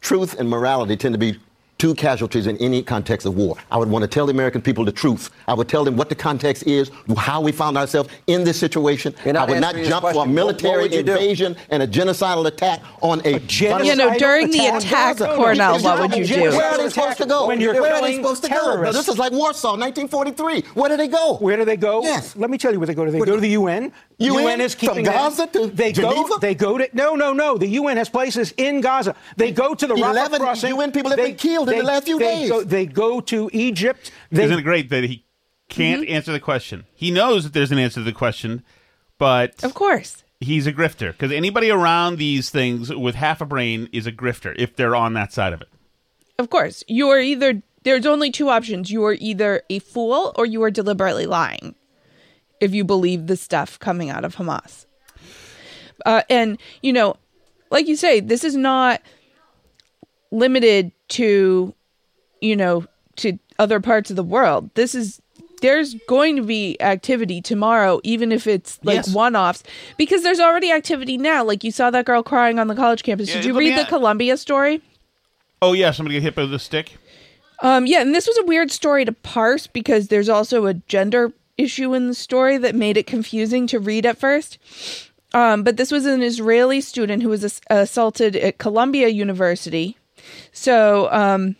[0.00, 1.38] truth and morality tend to be
[1.84, 3.54] two casualties in any context of war.
[3.70, 5.28] I would want to tell the American people the truth.
[5.46, 9.14] I would tell them what the context is, how we found ourselves in this situation.
[9.22, 10.16] I would not answering his jump for a question.
[10.16, 10.28] What- what
[10.62, 10.98] military would do?
[11.12, 13.32] invasion and a genocidal attack on a,
[13.84, 16.40] You know, during the attack, Cornel, what would you do?
[16.56, 17.48] Where are they supposed to go?
[17.48, 18.54] When you're Where are they killing supposed to go?
[18.62, 18.96] terrorists.
[18.96, 20.62] This is like Warsaw, 1943.
[20.72, 21.36] Where do they go?
[21.36, 22.02] Where do they go?
[22.02, 22.34] Yes.
[22.34, 23.04] Let me tell you where they go.
[23.04, 23.92] Do they go to the UN?
[24.18, 24.60] UN?
[24.60, 26.02] is From keeping them- From Gaza to they go.
[26.12, 26.34] Geneva?
[26.40, 27.58] They go to no, no, no.
[27.58, 29.14] The UN has places in Gaza.
[29.36, 30.70] They go to the Rafah 11 crossing.
[30.70, 32.50] UN people have They- been killed in the they- last few they days.
[32.50, 34.10] Go, they go to Egypt.
[34.30, 35.24] They, Isn't it great that he
[35.68, 36.12] can't Mm-hmm.
[36.14, 36.84] answer the question?
[36.94, 38.62] He knows that there's an answer to the question,
[39.18, 43.88] but of course he's a grifter because anybody around these things with half a brain
[43.92, 45.68] is a grifter if they're on that side of it.
[46.38, 48.90] Of course, you are either there's only two options.
[48.90, 51.74] You are either a fool or you are deliberately lying.
[52.60, 54.86] If you believe the stuff coming out of Hamas.
[56.06, 57.16] Uh, and you know,
[57.70, 59.00] like you say, this is not
[60.30, 61.74] limited to
[62.40, 62.84] you know,
[63.16, 64.68] to other parts of the world.
[64.74, 65.20] This is
[65.62, 69.14] there's going to be activity tomorrow, even if it's like Yes.
[69.14, 69.62] one offs,
[69.96, 71.42] because there's already activity now.
[71.42, 73.28] Like you saw that girl crying on the college campus.
[73.30, 74.82] Yeah, Did you read the a- Columbia story?
[75.62, 76.96] Oh yeah, somebody get hit by the stick.
[77.62, 81.32] Um, yeah, and this was a weird story to parse because there's also a gender
[81.56, 84.58] issue in the story that made it confusing to read at first.
[85.32, 89.96] Um, but this was an Israeli student who was ass- assaulted at Columbia University.
[90.52, 91.56] So, um,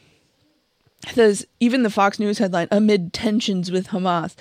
[1.61, 4.35] even the Fox News headline amid tensions with Hamas.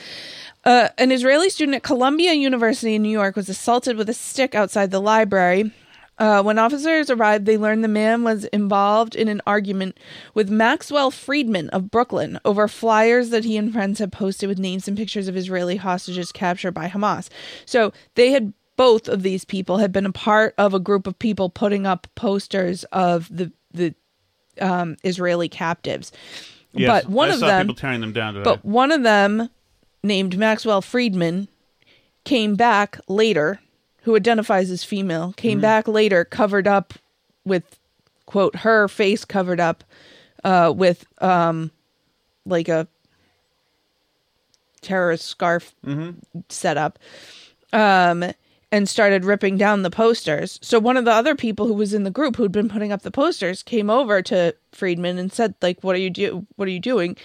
[0.64, 4.56] Uh, an Israeli student at Columbia University in New York was assaulted with a stick
[4.56, 5.72] outside the library.
[6.20, 10.00] Uh, when officers arrived, they learned the man was involved in an argument
[10.34, 14.88] with Maxwell Friedman of Brooklyn over flyers that he and friends had posted with names
[14.88, 17.30] and pictures of Israeli hostages captured by Hamas.
[17.66, 21.18] So they had both of these people had been a part of a group of
[21.20, 23.96] people putting up posters of the the
[24.62, 26.12] um, Israeli captives.
[26.74, 28.44] Yes, but one I of them, people tearing them down today.
[28.44, 29.50] but one of them,
[30.04, 31.48] named Maxwell Friedman,
[32.24, 33.60] came back later,
[34.04, 35.62] who identifies as female, came Mm-hmm.
[35.62, 36.94] back later covered up
[37.46, 37.80] with,
[38.26, 39.84] quote, her face covered up
[40.44, 41.70] uh, with um,
[42.46, 42.88] like a
[44.82, 46.40] terrorist scarf Mm-hmm.
[46.50, 46.98] set up.
[47.72, 48.26] Um,
[48.74, 50.58] and started ripping down the posters.
[50.64, 53.04] So one of the other people who was in the group who'd been putting up
[53.04, 56.72] the posters came over to Friedman and said, like, what are you do what are
[56.72, 57.16] you doing?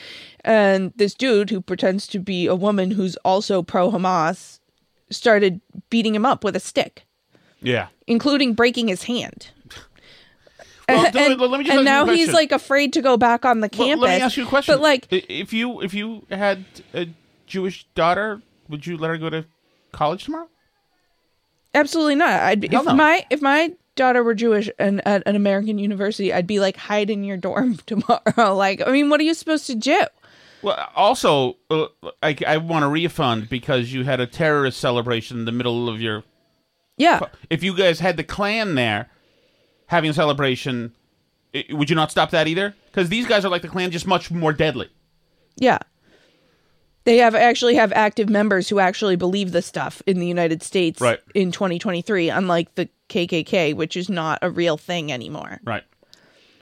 [0.45, 4.61] And this dude who pretends to be a woman who's also pro Hamas
[5.09, 7.07] started beating him up with a stick,
[7.63, 7.89] yeah.
[8.07, 9.49] including breaking his hand.
[10.87, 13.61] Well, and let- let me just and now he's like afraid to go back on
[13.61, 14.03] the Well, campus.
[14.03, 14.75] let me ask you a question.
[14.75, 17.09] But like, if you if you had a
[17.47, 19.47] Jewish daughter, would you let her go to
[19.93, 20.49] college tomorrow?
[21.75, 22.31] Absolutely not.
[22.43, 22.95] I'd Hell if no.
[22.95, 27.11] my if my daughter were Jewish and at an American university, I'd be like hide
[27.11, 28.55] in your dorm tomorrow.
[28.57, 30.01] like, I mean, what are you supposed to do?
[30.63, 31.87] Well, also, uh,
[32.23, 36.01] I, I want a refund because you had a terrorist celebration in the middle of
[36.01, 36.25] your.
[36.97, 37.21] Yeah.
[37.49, 39.09] If you guys had the Klan there
[39.87, 40.95] having a celebration,
[41.71, 42.75] would you not stop that either?
[42.87, 44.89] Because these guys are like the Klan, just much more deadly.
[45.57, 45.79] Yeah.
[47.09, 51.01] They have actually have active members who actually believe this stuff in the United States
[51.01, 51.19] Right.
[51.35, 55.59] in 2023, unlike the KKK, which is not a real thing anymore.
[55.65, 55.85] Right.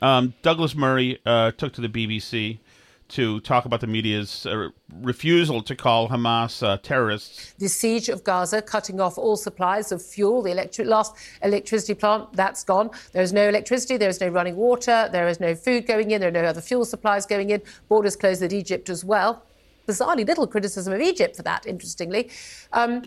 [0.01, 2.61] Um, Douglas Murray uh, took to the BBC
[3.09, 4.68] to talk about the media's uh,
[5.03, 7.53] refusal to call Hamas uh, terrorists.
[7.59, 10.42] the siege of Gaza, cutting off all supplies of fuel.
[10.42, 12.90] The electric, last electricity plant, that's gone.
[13.11, 16.20] There is no electricity, there is no running water, there is no food going in,
[16.20, 17.62] there are no other fuel supplies going in.
[17.88, 19.42] Borders closed with Egypt as well.
[19.87, 22.30] Bizarrely little criticism of Egypt for that, interestingly.
[22.72, 23.03] Um,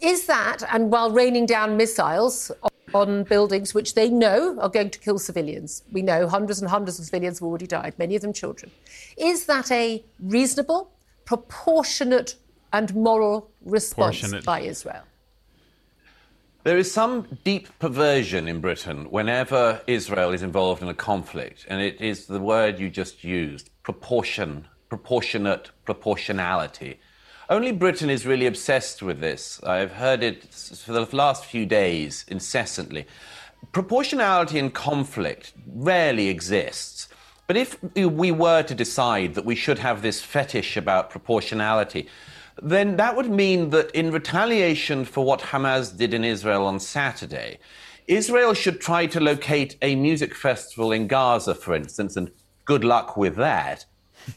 [0.00, 2.50] is that, and while raining down missiles
[2.94, 6.98] on buildings which they know are going to kill civilians, we know hundreds and hundreds
[6.98, 8.70] of civilians have already died, many of them children.
[9.16, 10.90] Is that a reasonable,
[11.24, 12.36] proportionate,
[12.72, 15.02] and moral response by Israel?
[16.62, 21.80] There is some deep perversion in Britain whenever Israel is involved in a conflict, and
[21.80, 27.00] it is the word you just used proportion, proportionate, proportionality.
[27.48, 29.62] Only Britain is really obsessed with this.
[29.62, 33.06] I've heard it for the last few days incessantly.
[33.72, 37.08] Proportionality in conflict rarely exists.
[37.46, 42.08] But if we were to decide that we should have this fetish about proportionality,
[42.62, 47.58] then that would mean that in retaliation for what Hamas did in Israel on Saturday,
[48.06, 52.30] Israel should try to locate a music festival in Gaza, for instance, and
[52.64, 53.86] good luck with that.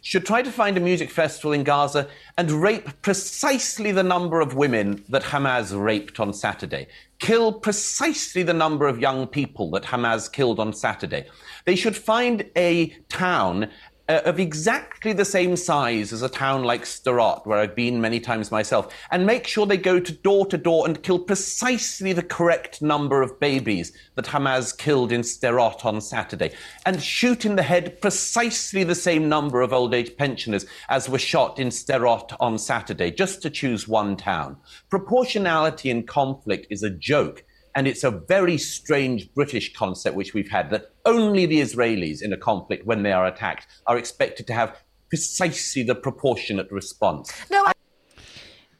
[0.01, 2.07] Should try to find a music festival in Gaza
[2.37, 6.87] and rape precisely the number of women that Hamas raped on Saturday.
[7.19, 11.27] Kill precisely the number of young people that Hamas killed on Saturday.
[11.65, 13.69] They should find a town
[14.09, 18.19] uh, of exactly the same size as a town like Sderot, where I've been many
[18.19, 22.23] times myself, and make sure they go to door to door and kill precisely the
[22.23, 26.51] correct number of babies that Hamas killed in Sderot on Saturday,
[26.85, 31.19] and shoot in the head precisely the same number of old age pensioners as were
[31.19, 34.57] shot in Sderot on Saturday, just to choose one town.
[34.89, 37.43] Proportionality in conflict is a joke.
[37.75, 42.31] And it's a very strange British concept which we've had that only the Israelis in
[42.31, 44.77] a conflict, when they are attacked, are expected to have
[45.09, 47.31] precisely the proportionate response.
[47.49, 47.71] No, I-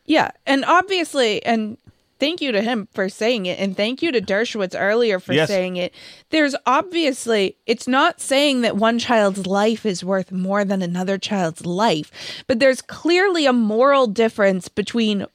[0.05, 1.77] Yeah, and obviously, and
[2.19, 5.47] thank you to him for saying it, and thank you to Dershowitz earlier for Yes.
[5.47, 5.93] saying it.
[6.29, 11.65] There's obviously, it's not saying that one child's life is worth more than another child's
[11.65, 12.11] life,
[12.47, 15.25] but there's clearly a moral difference between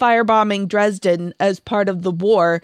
[0.00, 2.60] firebombing Dresden as part of the war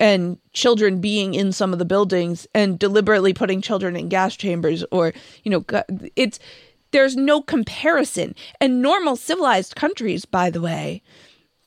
[0.00, 4.84] and children being in some of the buildings and deliberately putting children in gas chambers
[4.90, 5.64] or you know
[6.16, 6.38] it's
[6.90, 11.02] there's no comparison and normal civilized countries by the way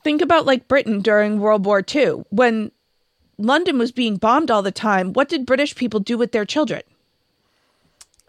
[0.04, 2.72] think about like britain during world war ii when
[3.38, 6.82] london was being bombed all the time what did british people do with their children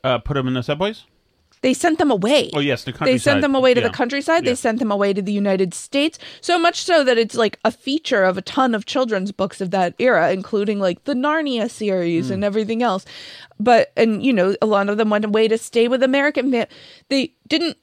[0.05, 1.05] Uh, put them in the subways.
[1.62, 3.88] They sent them away Oh yes, the they sent them away to Yeah.
[3.88, 4.50] the countryside Yeah.
[4.50, 7.70] they sent them away to the united states so much so that it's like a
[7.70, 12.26] feature of a ton of children's books of that era including like the narnia series
[12.28, 12.32] Hmm.
[12.34, 13.04] and everything else
[13.60, 16.66] but and you know a lot of them went away to stay with american ma-
[17.08, 17.76] they didn't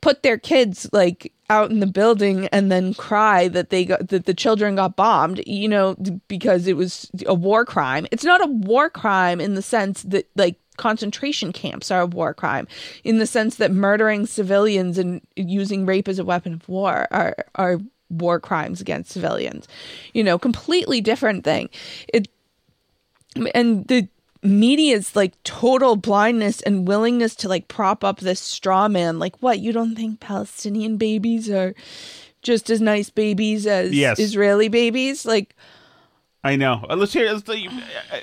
[0.00, 4.26] put their kids like out in the building and then cry that they got that
[4.26, 5.96] the children got bombed you know
[6.28, 10.28] because it was a war crime it's not a war crime in the sense that
[10.36, 12.66] like concentration camps are a war crime
[13.04, 17.36] in the sense that murdering civilians and using rape as a weapon of war are
[17.56, 19.68] are war crimes against civilians
[20.14, 21.68] you know completely different thing
[22.08, 22.26] it
[23.54, 24.08] and the
[24.42, 29.58] media's like total blindness and willingness to like prop up this straw man like what
[29.58, 31.74] you don't think palestinian babies are
[32.40, 34.18] just as nice babies as Yes.
[34.18, 35.54] israeli babies like
[36.44, 36.86] I know.
[36.88, 37.30] Uh, let's hear.
[37.32, 37.56] Let's, uh,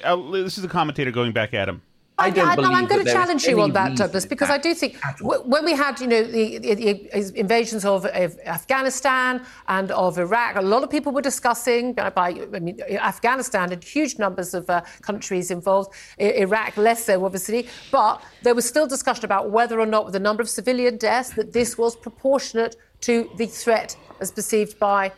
[0.05, 1.81] uh, this is a commentator going back at him.
[2.18, 4.57] I don't Yeah, no, believe I'm going to challenge you on that, Douglas, because I
[4.57, 9.43] do think w- when we had, you know, the, the, the invasions of, of Afghanistan
[9.68, 11.93] and of Iraq, a lot of people were discussing.
[11.93, 15.93] By, by I mean, Afghanistan had huge numbers of uh, countries involved.
[16.20, 20.13] I- Iraq less so, obviously, but there was still discussion about whether or not, with
[20.13, 25.11] the number of civilian deaths, that this was proportionate to the threat as perceived by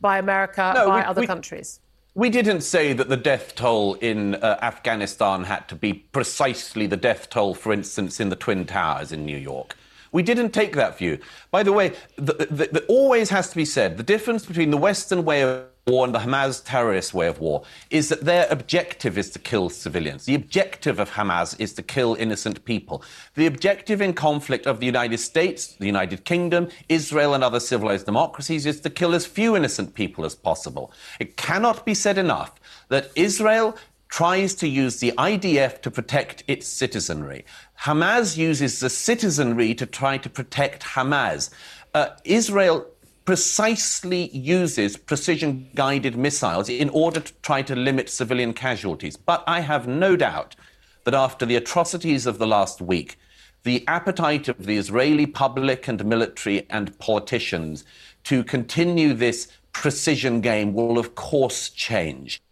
[0.00, 1.78] by America, No, by we- other we- countries.
[2.14, 6.96] We didn't say that the death toll in uh, Afghanistan had to be precisely the
[6.96, 9.76] death toll, for instance, in the Twin Towers in New York.
[10.10, 11.18] We didn't take that view.
[11.52, 14.76] By the way, the, the, the, always has to be said the difference between the
[14.76, 19.16] Western way of war and the Hamas terrorist way of war is that their objective
[19.16, 20.24] is to kill civilians.
[20.24, 23.02] The objective of Hamas is to kill innocent people.
[23.34, 28.06] The objective in conflict of the United States, the United Kingdom, Israel, and other civilized
[28.06, 30.92] democracies is to kill as few innocent people as possible.
[31.18, 32.54] It cannot be said enough
[32.88, 33.76] that Israel
[34.08, 37.44] tries to use the IDF to protect its citizenry.
[37.80, 41.50] Hamas uses the citizenry to try to protect Hamas.
[41.94, 42.86] Uh, Israel
[43.30, 49.16] precisely uses precision guided missiles in order to try to limit civilian casualties.
[49.16, 50.56] But I have no doubt
[51.04, 53.20] that after the atrocities of the last week,
[53.62, 57.84] the appetite of the Israeli public and military and politicians
[58.24, 62.42] to continue this precision game will, of course, change.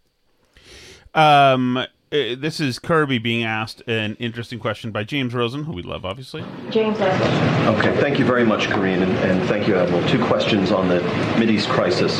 [1.13, 5.83] Um, uh, this is Kirby being asked an interesting question by James Rosen, who we
[5.83, 6.43] love, obviously.
[6.71, 7.67] James, last question.
[7.75, 10.07] Okay, thank you very much, Karine, and, and thank you, Admiral.
[10.07, 10.99] Two questions on the
[11.37, 12.19] Mideast crisis.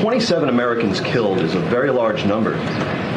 [0.00, 2.56] 27 Americans killed is a very large number.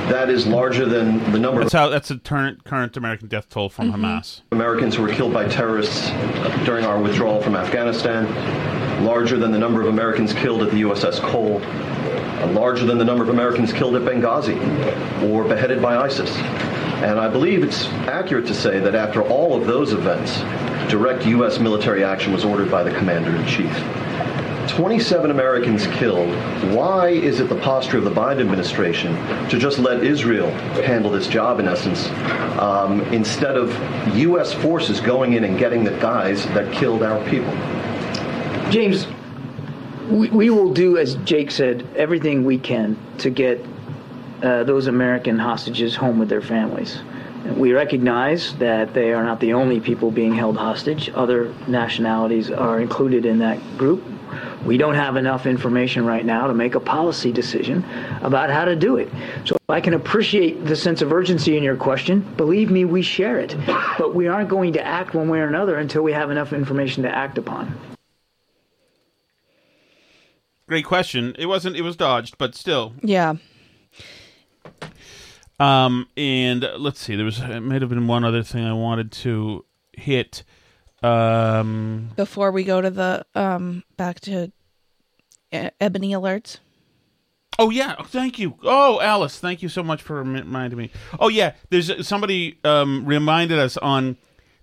[0.10, 1.89] That is larger than the number That's how.
[1.89, 4.41] That's the current current American death toll from Hamas.
[4.51, 6.10] Americans who were killed by terrorists
[6.66, 8.26] during our withdrawal from Afghanistan,
[9.05, 13.05] larger than the number of Americans killed at the USS Cole, uh, larger than the
[13.05, 14.57] number of Americans killed at Benghazi
[15.30, 16.36] or beheaded by ISIS.
[17.03, 20.39] And I believe it's accurate to say that after all of those events,
[20.91, 21.60] direct U.S.
[21.60, 23.72] military action was ordered by the commander in chief.
[24.70, 26.30] 27 Americans killed.
[26.74, 29.13] Why is it the posture of the Biden administration
[29.49, 30.51] to just let Israel
[30.84, 32.07] handle this job, in essence,
[32.59, 33.70] um, instead of
[34.15, 34.53] U.S.
[34.53, 37.51] forces going in and getting the guys that killed our people?
[38.72, 39.07] James,
[40.09, 43.65] we, we will do, as Jake said, everything we can to get
[44.43, 46.99] uh, those American hostages home with their families.
[47.55, 51.09] We recognize that they are not the only people being held hostage.
[51.15, 54.03] Other nationalities are included in that group.
[54.66, 57.86] We don't have enough information right now to make a policy decision
[58.22, 59.10] about how to do it.
[59.45, 62.20] So I can appreciate the sense of urgency in your question.
[62.36, 63.55] Believe me, we share it.
[63.97, 67.03] But we aren't going to act one way or another until we have enough information
[67.03, 67.78] to act upon.
[70.68, 71.36] Great question.
[71.39, 71.76] It wasn't.
[71.76, 72.93] It was dodged, but still.
[73.01, 73.36] Yeah.
[75.60, 77.16] Um, and uh, let's see.
[77.16, 77.39] There was.
[77.39, 80.43] It might have been one other thing I wanted to hit.
[81.02, 84.52] Um, Before we go to the um back to
[85.52, 86.58] e- ebony alerts.
[87.58, 88.56] Oh yeah, oh, thank you.
[88.64, 90.91] Oh, Alice, thank you so much for reminding me.
[91.20, 94.16] Oh yeah, there's somebody um, reminded us on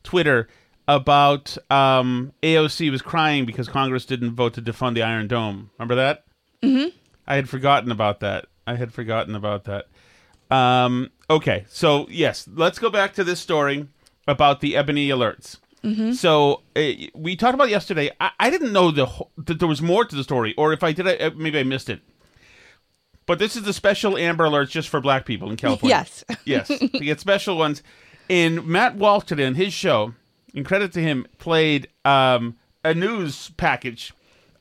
[0.02, 0.48] Twitter
[0.88, 5.70] about um, AOC was crying because Congress didn't vote to defund the Iron Dome.
[5.78, 6.24] Remember that?
[6.62, 6.96] Mm-hmm.
[7.26, 8.46] I had forgotten about that.
[8.66, 9.86] I had forgotten about that.
[10.50, 13.88] Um, okay, so yes, let's go back to this story
[14.26, 15.58] about the ebony alerts.
[15.86, 16.14] Mhm.
[16.14, 16.82] So uh,
[17.14, 18.10] we talked about yesterday.
[18.20, 20.82] I, I didn't know the whole, that there was more to the story, or if
[20.82, 22.00] I did, I, uh, maybe I missed it.
[23.24, 25.96] But this is the special Amber Alerts just for Black people in California.
[25.96, 26.24] Yes.
[26.44, 27.82] yes, we get special ones.
[28.28, 30.14] And Matt Walsh today on his show,
[30.54, 34.12] and credit to him, played um, a news package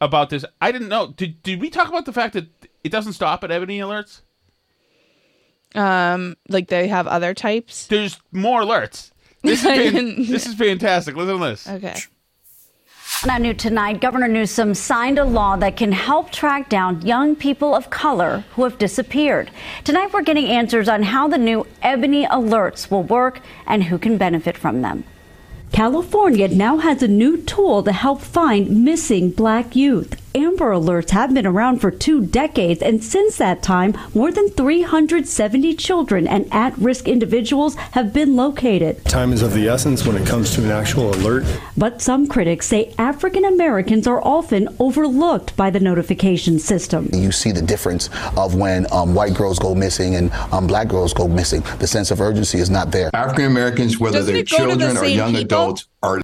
[0.01, 0.45] about this.
[0.61, 1.07] I didn't know.
[1.07, 2.47] Did did we talk about the fact that
[2.83, 4.21] it doesn't stop at ebony alerts?
[5.73, 7.87] Um, like they have other types.
[7.87, 9.11] There's more alerts.
[9.45, 11.15] This is, fan- this is fantastic.
[11.15, 11.67] Listen to this.
[11.67, 11.95] Okay.
[13.25, 17.73] Now, new tonight, Governor Newsom signed a law that can help track down young people
[17.73, 19.49] of color who have disappeared.
[19.83, 24.17] Tonight, we're getting answers on how the new Ebony Alerts will work and who can
[24.17, 25.05] benefit from them.
[25.71, 30.21] California now has a new tool to help find missing black youth.
[30.35, 35.75] Amber Alerts have been around for two decades, and since that time, more than 370
[35.75, 39.01] children and at risk individuals have been located.
[39.05, 41.45] Time is of the essence when it comes to an actual alert.
[41.77, 47.09] But some critics say African Americans are often overlooked by the notification system.
[47.13, 51.13] You see the difference of when um, white girls go missing and um, black girls
[51.13, 51.63] go missing.
[51.79, 53.09] The sense of urgency is not there.
[53.13, 55.45] African Americans, whether Doesn't they're it go to the children or young people?
[55.45, 56.19] adults, are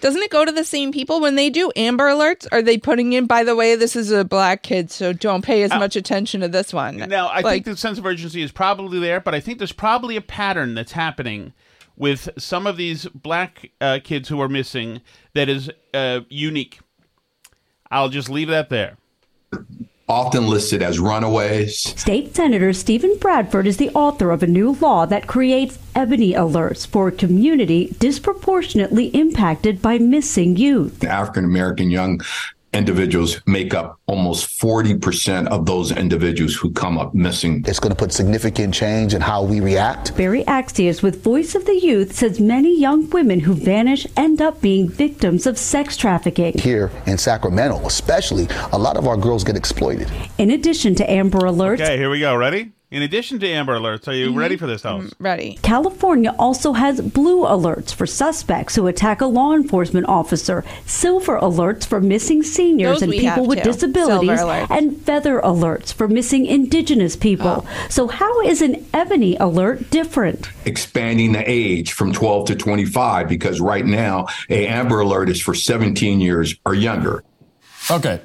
[0.00, 2.46] Doesn't it go to the same people when they do Amber Alerts?
[2.52, 5.62] Are they putting in, by the way, this is a black kid, so don't pay
[5.62, 6.96] as much attention to this one?
[6.96, 9.72] Now, I like, think the sense of urgency is probably there, but I think there's
[9.72, 11.52] probably a pattern that's happening
[11.96, 15.02] with some of these black uh, kids who are missing
[15.34, 16.78] that is uh, unique.
[17.90, 18.96] I'll just leave that there.
[20.10, 21.78] Often listed as runaways.
[22.00, 26.86] State Senator Steven Bradford is the author of a new law that creates ebony alerts
[26.86, 31.04] for a community disproportionately impacted by missing youth.
[31.04, 32.22] African American young
[32.72, 37.64] individuals make up almost 40% of those individuals who come up missing.
[37.66, 40.16] It's going to put significant change in how we react.
[40.16, 44.60] Berry Accius with Voice of the Youth says many young women who vanish end up
[44.60, 46.56] being victims of sex trafficking.
[46.58, 50.10] Here in Sacramento, especially, a lot of our girls get exploited.
[50.38, 52.34] In addition to Amber Alerts, Okay, here we go.
[52.36, 52.72] Ready?
[52.90, 54.38] In addition to Amber Alerts, are you mm-hmm.
[54.38, 55.02] ready for this, House?
[55.02, 55.58] Mm, ready.
[55.60, 61.86] California also has blue alerts for suspects who attack a law enforcement officer, silver alerts
[61.86, 63.72] for missing seniors Those and people with too.
[63.72, 67.66] disabilities, and feather alerts for missing indigenous people.
[67.66, 67.86] Oh.
[67.90, 70.48] So, how is an ebony alert different?
[70.64, 75.54] expanding the age from 12 to 25 because right now a Amber Alert is for
[75.54, 77.22] 17 years or younger.
[77.90, 78.20] Okay.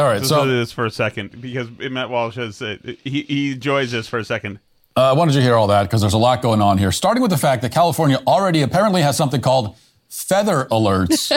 [0.00, 0.16] All right.
[0.16, 4.08] Let's So this for a second because Matt Walsh has uh, he, he enjoys this
[4.08, 4.58] for a second.
[4.96, 6.90] Uh, I wanted you to hear all that because there's a lot going on here.
[6.90, 9.76] Starting with the fact that California already apparently has something called
[10.08, 11.30] feather alerts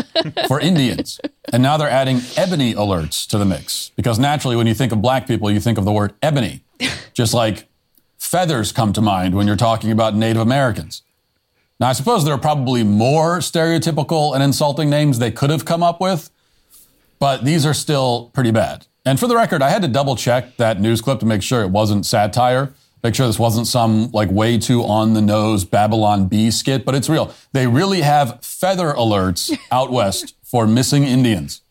[0.48, 1.20] for Indians.
[1.52, 3.92] And now they're adding ebony alerts to the mix.
[3.98, 6.64] Because naturally, when you think of black people, you think of the word ebony.
[7.14, 7.68] Just like
[8.18, 11.04] feathers come to mind when you're talking about Native Americans.
[11.80, 15.84] Now, I suppose there are probably more stereotypical and insulting names they could have come
[15.84, 16.30] up with,
[17.24, 18.86] but these are still pretty bad.
[19.06, 21.62] And for the record, I had to double check that news clip to make sure
[21.62, 26.28] it wasn't satire, make sure this wasn't some like way too on the nose Babylon
[26.28, 27.34] Bee skit, but it's real.
[27.54, 31.62] They really have feather alerts out west for missing Indians.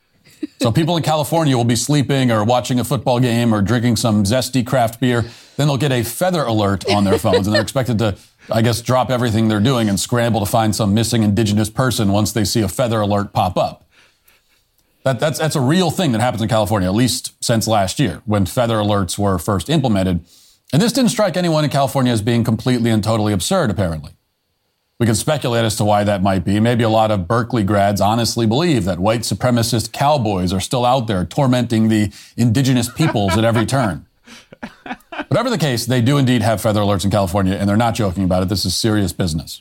[0.62, 4.24] So people in California will be sleeping or watching a football game or drinking some
[4.24, 5.26] zesty craft beer.
[5.58, 8.16] Then they'll get a feather alert on their phones and they're expected to,
[8.50, 12.32] I guess, drop everything they're doing and scramble to find some missing indigenous person once
[12.32, 13.81] they see a feather alert pop up.
[15.04, 18.22] That, that's, that's a real thing that happens in California, at least since last year
[18.24, 20.24] when feather alerts were first implemented.
[20.72, 24.12] And this didn't strike anyone in California as being completely and totally absurd, apparently.
[24.98, 26.60] We can speculate as to why that might be.
[26.60, 31.08] Maybe a lot of Berkeley grads honestly believe that white supremacist cowboys are still out
[31.08, 34.06] there tormenting the indigenous peoples at every turn.
[35.26, 38.22] Whatever the case, they do indeed have feather alerts in California, and they're not joking
[38.22, 38.48] about it.
[38.48, 39.60] This is serious business.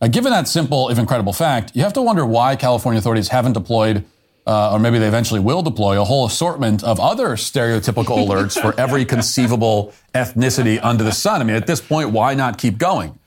[0.00, 3.54] Now, given that simple, if incredible fact, you have to wonder why California authorities haven't
[3.54, 4.04] deployed,
[4.46, 8.78] uh, or maybe they eventually will deploy, a whole assortment of other stereotypical alerts for
[8.78, 11.40] every conceivable ethnicity under the sun.
[11.40, 13.18] I mean, at this point, why not keep going?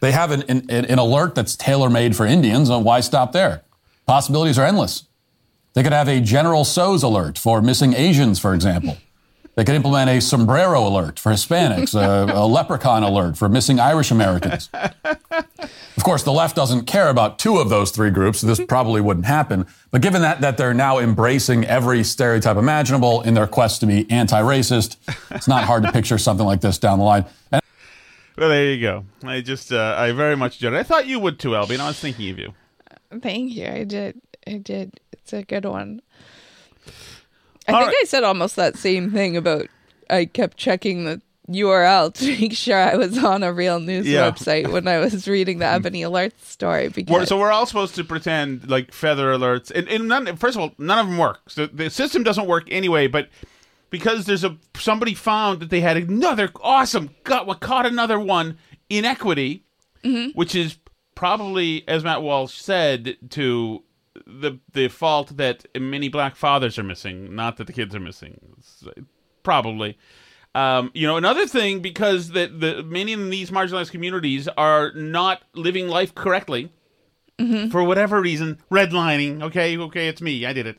[0.00, 2.68] They have an, an, an alert that's tailor made for Indians.
[2.68, 3.62] and Why stop there?
[4.06, 5.04] Possibilities are endless.
[5.74, 8.96] They could have a General Tso's alert for missing Asians, for example.
[9.56, 14.10] They could implement a sombrero alert for Hispanics, a, a leprechaun alert for missing Irish
[14.10, 14.68] Americans.
[14.72, 19.00] Of course, the left doesn't care about two of those three groups, so this probably
[19.00, 19.66] wouldn't happen.
[19.90, 24.08] But given that, that they're now embracing every stereotype imaginable in their quest to be
[24.10, 24.96] anti racist,
[25.30, 27.24] it's not hard to picture something like this down the line.
[27.50, 27.62] And
[28.36, 29.06] Well, there you go.
[29.24, 30.80] I just, uh, I very much enjoyed it.
[30.80, 32.52] I thought you would too, Albie, and I was thinking of you.
[33.22, 33.66] Thank you.
[33.68, 34.20] I did.
[34.46, 35.00] I did.
[35.12, 36.02] It's a good one.
[37.68, 37.96] I All think right.
[38.02, 39.66] I said almost that same thing about
[40.08, 44.30] I kept checking the URL to make sure I was on a real news Yeah.
[44.30, 47.94] website when I was reading the Ebony Alerts story because We're, so we're all supposed
[47.96, 51.40] to pretend like feather alerts, and, and none, first of all, none of them work.
[51.48, 53.06] So the system doesn't work anyway.
[53.06, 53.28] But
[53.90, 58.58] because there's a somebody found that they had another awesome got what caught another one
[58.90, 59.64] inequity,
[60.04, 60.30] mm-hmm.
[60.36, 60.78] which is
[61.14, 63.82] probably, as Matt Walsh said, to
[64.26, 68.40] the the fault that many black fathers are missing, not that the kids are missing.
[68.86, 69.02] Uh,
[69.42, 69.98] probably.
[70.54, 75.42] Um, you know, another thing because the the many in these marginalized communities are not
[75.54, 76.72] living life correctly
[77.70, 78.58] for whatever reason.
[78.70, 80.78] Redlining, okay, okay, it's me, I did it.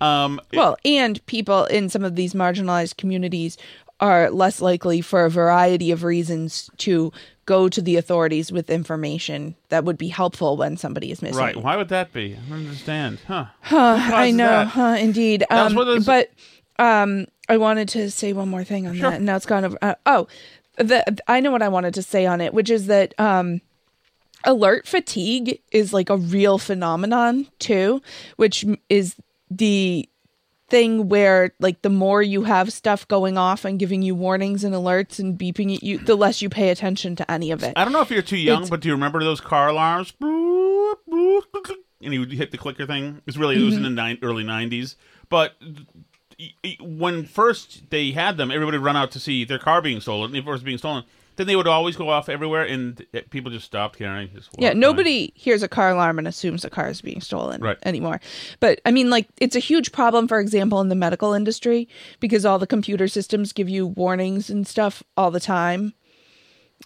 [0.00, 3.56] Um, well, and people in some of these marginalized communities
[4.00, 7.12] are less likely for a variety of reasons to
[7.46, 11.38] go to the authorities with information that would be helpful when somebody is missing.
[11.38, 11.56] right?
[11.56, 12.34] Why would that be?
[12.36, 13.20] I don't understand.
[13.26, 13.46] Huh?
[13.62, 14.66] Huh, I know, that?
[14.66, 15.44] huh, indeed.
[15.48, 16.30] Um, those- but
[16.78, 19.78] um, I wanted to say one more thing on that, and now it's gone over.
[19.80, 20.26] Uh, oh,
[20.76, 23.60] the I know what I wanted to say on it, which is that um,
[24.44, 28.02] alert fatigue is like a real phenomenon too,
[28.36, 29.16] which is
[29.50, 30.08] the
[30.68, 34.74] thing where like the more you have stuff going off and giving you warnings and
[34.74, 37.72] alerts and beeping at you, the less you pay attention to any of it.
[37.76, 40.12] I don't know if you're too young, It's- but do you remember those car alarms?
[40.20, 43.22] Boop, boop, click, click, And you would hit the clicker thing.
[43.26, 44.24] It's really it was in the Mm-hmm.
[44.24, 44.96] early '90s,
[45.28, 45.54] but.
[46.80, 50.34] When first they had them, everybody would run out to see their car being stolen.
[50.34, 51.04] If it was being stolen,
[51.36, 54.30] then they would always go off everywhere, and uh, people just stopped caring.
[54.34, 54.74] Just Yeah, by.
[54.78, 57.76] nobody hears a car alarm and assumes a car is being stolen Right.
[57.84, 58.20] anymore.
[58.60, 61.88] But I mean, like, it's a huge problem, for example, in the medical industry
[62.20, 65.92] because all the computer systems give you warnings and stuff all the time.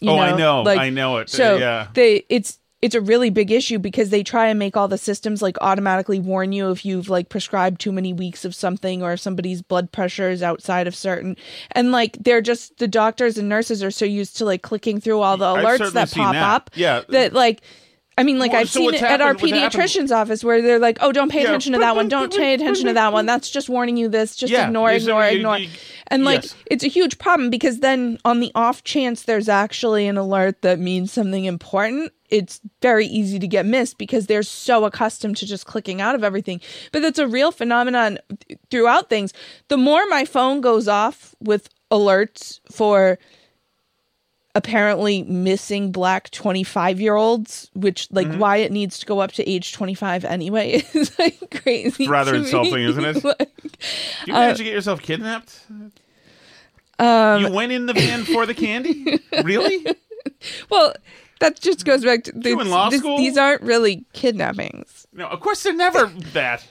[0.07, 0.67] Oh, I know.
[0.67, 1.29] I know it.
[1.29, 1.89] So Yeah.
[1.95, 5.43] they it's it's a really big issue because they try and make all the systems
[5.43, 9.21] like automatically warn you if you've like prescribed too many weeks of something or if
[9.21, 11.37] somebody's blood pressure is outside of certain
[11.73, 15.21] and like they're just the doctors and nurses are so used to like clicking through
[15.21, 16.43] all the alerts that pop that.
[16.43, 17.03] up Yeah.
[17.11, 17.61] that like
[18.19, 20.61] I mean, like Well, I've so seen it at our happened- happened- pediatrician's office where
[20.61, 21.49] they're like, "Oh, don't pay Yeah.
[21.49, 22.09] attention to that one.
[22.09, 23.25] Don't pay attention to that one.
[23.25, 24.37] That's just warning you this.
[24.37, 25.69] Just Yeah, ignore, you ignore, you- ignore." you-
[26.09, 26.55] and like, yes.
[26.71, 30.79] it's a huge problem because then, on the off chance there's actually an alert that
[30.79, 35.67] means something important, it's very easy to get missed because they're so accustomed to just
[35.67, 36.61] clicking out of everything.
[36.93, 38.19] But that's a real phenomenon
[38.71, 39.33] throughout things.
[39.69, 43.19] The more my phone goes off with alerts for
[44.57, 48.39] apparently missing black 25 year olds which like Mm-hmm.
[48.41, 52.33] why it needs to go up to age 25 anyway is like crazy It's rather
[52.33, 52.45] to me.
[52.45, 53.25] insulting, isn't it?
[53.25, 55.61] Like, Do you manage to get yourself kidnapped?
[56.99, 59.21] Um, you went in the van for the candy?
[59.45, 59.87] Really?
[60.69, 60.95] well,
[61.41, 63.19] that just goes back to You in law this- school?
[63.19, 65.07] These aren't really kidnappings.
[65.13, 66.67] No, of course they're never that.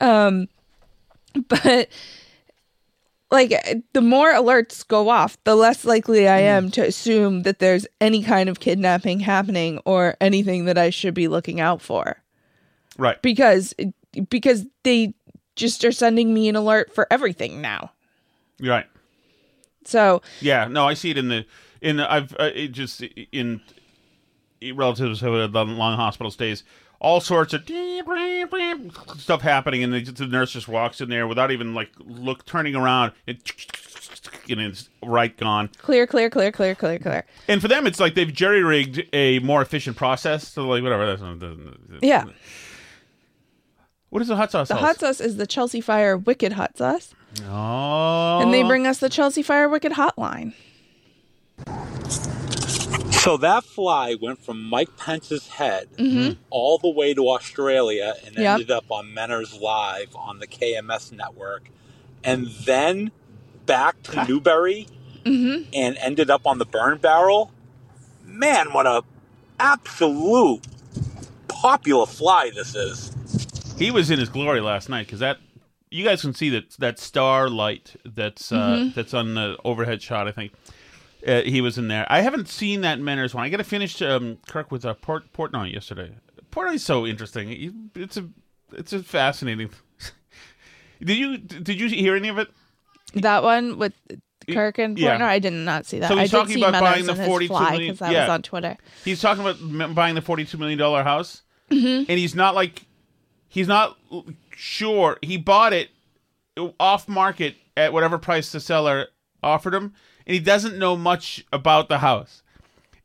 [0.00, 0.48] Um,
[1.48, 1.88] but
[3.30, 3.52] like
[3.92, 8.22] the more alerts go off, the less likely I am to assume that there's any
[8.22, 12.16] kind of kidnapping happening or anything that I should be looking out for.
[12.98, 13.20] Right.
[13.22, 13.74] Because
[14.28, 15.14] because they
[15.56, 17.92] just are sending me an alert for everything now.
[18.60, 18.86] Right.
[19.84, 21.46] So Yeah, no, I see it in the
[21.80, 23.00] in the, I've uh, it just
[23.32, 23.60] in
[24.74, 26.64] relatives who had done long hospital stays.
[27.00, 27.62] All sorts of
[29.16, 32.74] stuff happening, and they, the nurse just walks in there without even like look turning
[32.74, 33.38] around, and,
[34.50, 35.70] and it's right gone.
[35.78, 37.24] clear, clear, clear, clear, clear, clear.
[37.48, 40.46] And for them, it's like they've jerry rigged a more efficient process.
[40.46, 41.06] So like whatever.
[41.06, 42.24] That's not, Yeah.
[44.10, 44.68] What is the hot sauce?
[44.68, 47.14] The hot sauce is the Chelsea Fire Wicked Hot Sauce.
[47.48, 48.40] Oh.
[48.40, 50.52] And they bring us the Chelsea Fire Wicked Hotline.
[52.08, 56.36] So that fly went from Mike Pence's head Mhm.
[56.48, 58.52] all the way to Australia and Yep.
[58.52, 61.68] ended up on Menner's Live on the KMS network,
[62.24, 63.10] and then
[63.66, 64.86] back to Newberry
[65.24, 65.64] Mm-hmm.
[65.74, 67.52] and ended up on the burn barrel.
[68.24, 69.02] Man, what a
[69.58, 70.62] absolute
[71.48, 73.12] popular fly this is.
[73.78, 75.38] He was in his glory last night because that
[75.90, 78.94] you guys can see that that star light that's uh, Mhm.
[78.94, 80.26] that's on the overhead shot.
[80.26, 80.52] I think
[81.26, 82.06] uh, he was in there.
[82.08, 83.44] I haven't seen that Menners one.
[83.44, 86.12] I got to finish um, Kirk with uh, Port Portnoy yesterday.
[86.50, 87.90] Portnoy's so interesting.
[87.94, 88.28] It's a
[88.72, 89.70] it's a fascinating.
[91.02, 92.48] did you did you hear any of it?
[93.14, 93.92] That one with
[94.50, 95.24] Kirk and Yeah.
[95.24, 96.08] I did not see that.
[96.08, 97.94] So I he's did talking about Meadows buying the forty-two fly million.
[97.96, 98.20] that yeah.
[98.22, 98.76] was on Twitter.
[99.04, 102.06] He's talking about buying the forty-two million dollar house, Mhm.
[102.08, 102.82] and he's not like
[103.48, 103.98] he's not
[104.56, 105.18] sure.
[105.22, 105.90] He bought it
[106.78, 109.06] off market at whatever price the seller
[109.42, 109.94] offered him,
[110.26, 112.42] and he doesn't know much about the house.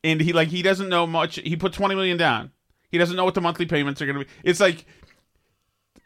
[0.04, 1.36] And he like he doesn't know much.
[1.38, 2.52] He put twenty million down.
[2.92, 4.32] He doesn't know what the monthly payments are going to be.
[4.44, 4.86] It's like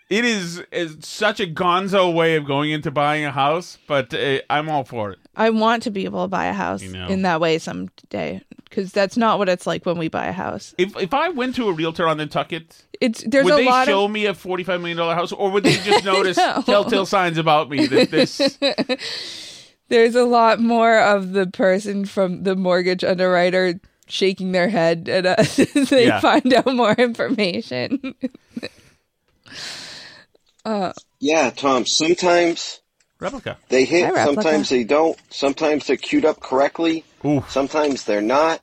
[0.10, 4.40] it is, is such a gonzo way of going into buying a house, but uh,
[4.50, 5.20] I'm all for it.
[5.36, 7.08] I want to be able to buy a house You know.
[7.08, 10.74] in that way someday because that's not what it's like when we buy a house.
[10.80, 13.86] If if I went to a realtor on Nantucket, It's there's would a they lot
[13.88, 16.64] show of me a forty-five million dollar house, or would they just notice No.
[16.66, 18.58] telltale signs about me that this?
[19.90, 25.26] there's a lot more of the person from the mortgage underwriter shaking their head at
[25.26, 26.20] us as they Yeah.
[26.20, 28.16] find out more information.
[30.66, 31.86] uh, Yeah, Tom.
[31.86, 32.82] Sometimes
[33.20, 34.04] replica they hit.
[34.14, 34.26] Replica.
[34.26, 35.18] sometimes they don't.
[35.30, 37.04] Sometimes they're queued up correctly.
[37.50, 38.62] Sometimes they're not.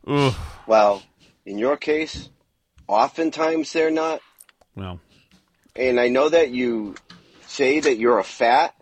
[0.67, 1.03] Well,
[1.45, 2.29] in your case,
[2.89, 4.21] oftentimes they're not.
[4.75, 5.01] Well,
[5.75, 6.95] And I know that you
[7.47, 8.75] say that you're a fat.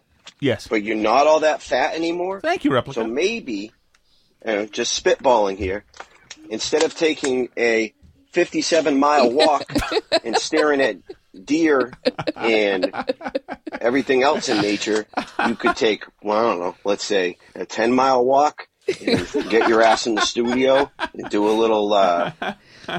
[0.44, 0.68] Yes.
[0.68, 2.40] But you're not all that fat anymore.
[2.40, 3.00] Thank you, Replica.
[3.00, 3.72] So maybe,
[4.44, 5.84] uh, just spitballing here,
[6.50, 7.94] instead of taking a
[8.32, 9.64] 57 mile walk
[10.24, 10.98] and staring at
[11.44, 11.94] deer
[12.36, 12.92] and
[13.80, 15.06] everything else in nature,
[15.46, 19.66] you could take, well, I don't know, let's say a 10 mile walk and get
[19.66, 22.32] your ass in the studio and do a little uh,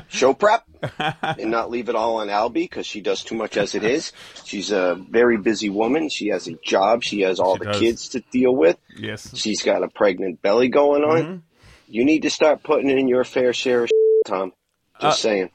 [0.08, 0.65] show prep
[1.22, 4.12] and not leave it all on Albie because she does too much as it is.
[4.44, 6.10] She's a very busy woman.
[6.10, 7.04] She has a job.
[7.04, 7.80] She has all She the does.
[7.80, 8.78] kids to deal with.
[8.98, 9.36] Yes.
[9.38, 11.22] She's got a pregnant belly going on.
[11.24, 11.42] Mhm.
[11.88, 13.90] You need to start putting in your fair share of
[14.26, 14.54] Tom.
[15.02, 15.50] Just Uh, saying.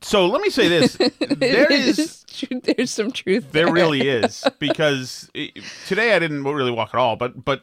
[0.00, 3.52] So let me say this: there is there's some truth.
[3.52, 5.50] there really is because i
[5.86, 7.62] today I didn't really walk at all, but but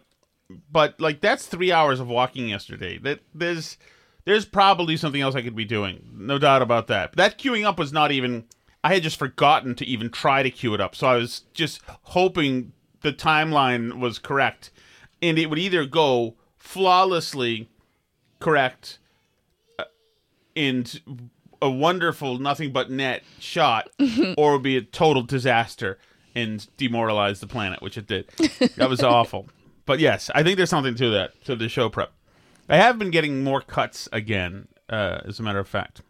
[0.72, 2.97] but like that's three hours of walking yesterday.
[2.99, 3.78] That there's
[4.26, 7.11] there's probably something else I could be doing, no doubt about that.
[7.11, 8.45] But that queuing up was not even.
[8.84, 11.82] I had just forgotten to even try to queue it up, so I was just
[11.86, 14.72] hoping the timeline was correct,
[15.22, 17.69] and it would either go flawlessly
[18.39, 18.99] correct
[19.80, 19.84] uh,
[20.55, 21.01] and
[21.61, 25.97] a wonderful nothing but net shot or it would be a total disaster
[26.34, 28.28] and demoralize the planet which it did
[28.78, 29.47] that was awful
[29.86, 32.11] but yes i think there's something to that to the show prep
[32.72, 36.01] i have been getting more cuts again uh, as a matter of fact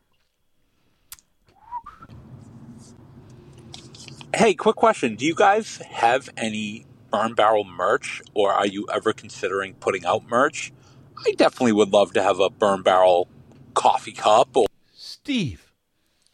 [4.34, 5.16] Hey, quick question.
[5.16, 10.26] Do you guys have any Burn Barrel merch or are you ever considering putting out
[10.30, 10.72] merch?
[11.28, 13.28] I definitely would love to have a Burn Barrel
[13.74, 15.71] coffee cup or steve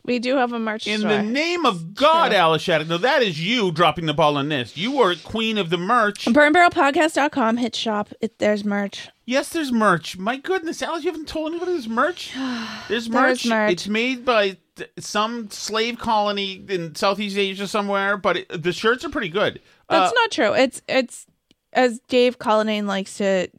[0.07, 1.11] We do have a merch in store.
[1.11, 4.75] the name of god alice shattuck no that is you dropping the ball on this
[4.75, 7.57] you were queen of the merch Burnbarrelpodcast.com.
[7.57, 8.09] Hit shop.
[8.21, 9.09] It, there's merch.
[9.25, 10.17] Yes, there's merch.
[10.17, 12.31] My goodness, Alice, you haven't told anybody there's merch.
[12.87, 13.45] There's merch.
[13.45, 13.71] Merch.
[13.73, 19.03] It's made by th- some slave colony in Southeast Asia somewhere, but it, the shirts
[19.03, 19.59] are pretty good.
[19.89, 20.53] That's Uh, not true.
[20.53, 21.25] It's it's
[21.73, 23.49] as Dave Cullinane likes to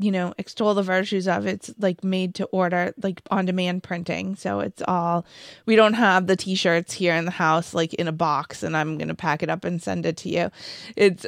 [0.00, 1.46] you know, extol the virtues of.
[1.46, 4.34] It's like made to order, like on demand printing.
[4.36, 5.26] So it's all,
[5.66, 8.76] we don't have the t shirts here in the house, like in a box, and
[8.76, 10.50] I'm going to pack it up and send it to you.
[10.96, 11.26] It's,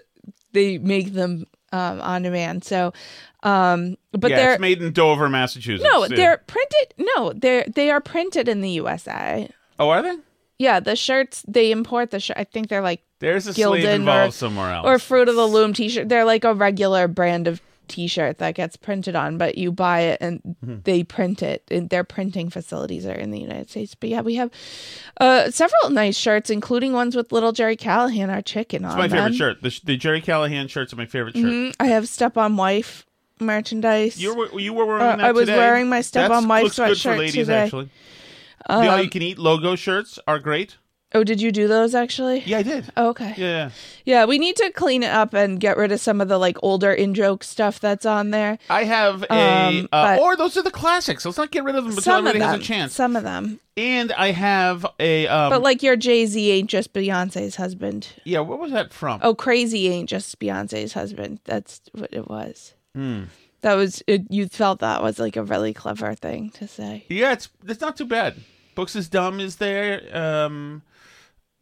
[0.53, 2.65] they make them um, on demand.
[2.65, 2.93] So,
[3.43, 5.89] um, but yeah, they're, it's made in Dover, Massachusetts.
[5.91, 6.17] no, Yeah.
[6.17, 6.95] they're printed.
[6.99, 9.49] No, they're, they are printed in the USA.
[9.79, 10.17] Oh, are they?
[10.59, 12.37] Yeah, the shirts they import the shirt.
[12.39, 14.87] I think they're like There's a Gildan involved or, somewhere else.
[14.87, 16.09] or Fruit of the Loom T-shirt.
[16.09, 20.19] They're like a regular brand of T-shirt that gets printed on, but you buy it
[20.21, 20.77] and Mm-hmm.
[20.85, 21.63] they print it.
[21.71, 23.95] And their printing facilities are in the United States.
[23.95, 24.51] But yeah, we have
[25.21, 29.09] uh, several nice shirts, including ones with little Jerry Callahan, our chicken It's on my
[29.09, 29.33] favorite them.
[29.35, 29.63] shirt.
[29.63, 31.45] The, the Jerry Callahan shirts are my favorite shirt.
[31.45, 31.75] Mhm.
[31.81, 33.05] I have Step on Wife
[33.41, 34.23] merchandise.
[34.23, 35.59] You were you were wearing Uh, I was today.
[35.59, 37.55] wearing my Step That's- on Wife looks good for sweatshirt ladies, today.
[37.65, 37.89] Actually,
[38.69, 40.77] the all Um, you can eat logo shirts are great.
[41.15, 42.41] Oh, did you do those actually?
[42.41, 42.91] Yeah, I did.
[42.97, 43.35] Oh, okay.
[43.37, 43.71] Yeah.
[44.05, 46.57] Yeah, we need to clean it up and get rid of some of the like
[46.63, 48.59] older in joke stuff that's on there.
[48.71, 51.25] I have a, Um, uh, or those are the classics.
[51.25, 52.95] Let's not get rid of them until some of everybody them, has a chance.
[52.95, 53.61] Some of them.
[53.77, 58.09] And I have a, um, but like your Jay Z ain't just Beyonce's husband.
[58.25, 59.21] yeah, what was that from?
[59.23, 61.41] Oh, crazy ain't just Beyonce's husband.
[61.45, 62.75] That's what it was.
[62.95, 63.25] Hmm.
[63.63, 67.05] That was it, you felt that was like a really clever thing to say.
[67.09, 68.35] Yeah, it's it's not too bad.
[68.75, 70.03] Books is dumb is there.
[70.13, 70.83] Um,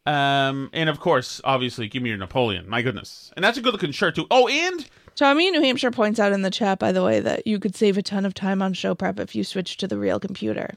[0.05, 2.67] um, and of course, obviously, give me your Napoleon.
[2.69, 4.27] My goodness, and that's a good looking shirt too.
[4.31, 7.45] Oh, and Tommy in New Hampshire points out in the chat, by the way, that
[7.45, 9.97] you could save a ton of time on show prep if you switch to the
[9.97, 10.71] real computer.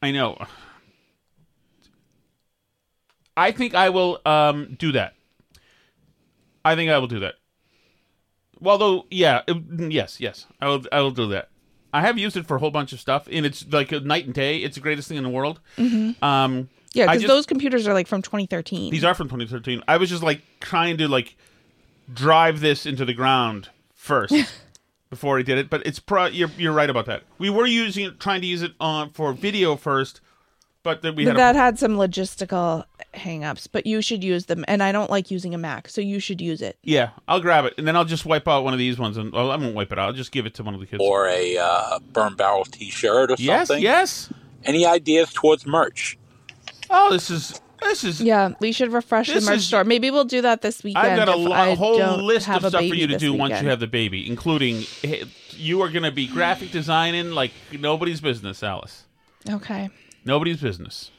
[0.00, 0.38] I know.
[3.36, 5.14] I think I will um do that.
[6.64, 7.34] I think I will do that.
[8.60, 10.84] Well, though, yeah, it- yes, yes, I will.
[10.92, 11.48] I will do that.
[11.94, 14.24] I have used it for a whole bunch of stuff, and it's like a night
[14.26, 14.58] and day.
[14.58, 15.60] It's the greatest thing in the world.
[15.76, 16.22] Mhm.
[16.22, 18.90] Um, Yeah, because those computers are like from 2013.
[18.92, 19.82] These are from 2013.
[19.88, 21.36] I was just like trying to like
[22.12, 24.34] drive this into the ground first
[25.10, 26.26] before I did it, but it's pro.
[26.26, 27.22] You're you're right about that.
[27.38, 30.20] We were using it, trying to use it on for video first,
[30.82, 32.84] but then we but had that a, had some logistical
[33.14, 33.68] hangups.
[33.70, 36.40] But you should use them, and I don't like using a Mac, so you should
[36.40, 36.76] use it.
[36.82, 37.10] yeah.
[37.28, 39.50] I'll grab it and then I'll just wipe out one of these ones, and well,
[39.50, 40.06] I won't wipe it out.
[40.08, 41.02] I'll just give it to one of the kids.
[41.02, 43.82] or a uh, burn barrel T-shirt or Yes, something.
[43.82, 44.30] yes.
[44.64, 46.18] Any ideas towards merch?
[46.94, 48.20] Oh, this is this is.
[48.20, 49.82] Yeah, we should refresh the merch is- store.
[49.84, 51.04] Maybe we'll do that this weekend.
[51.06, 53.68] I've got a lo- I whole list of stuff for you to do once you
[53.68, 54.84] have the baby, including
[55.56, 59.04] you are going to be graphic designing like nobody's business, Alice.
[59.50, 59.90] Okay.
[60.24, 61.10] Nobody's business.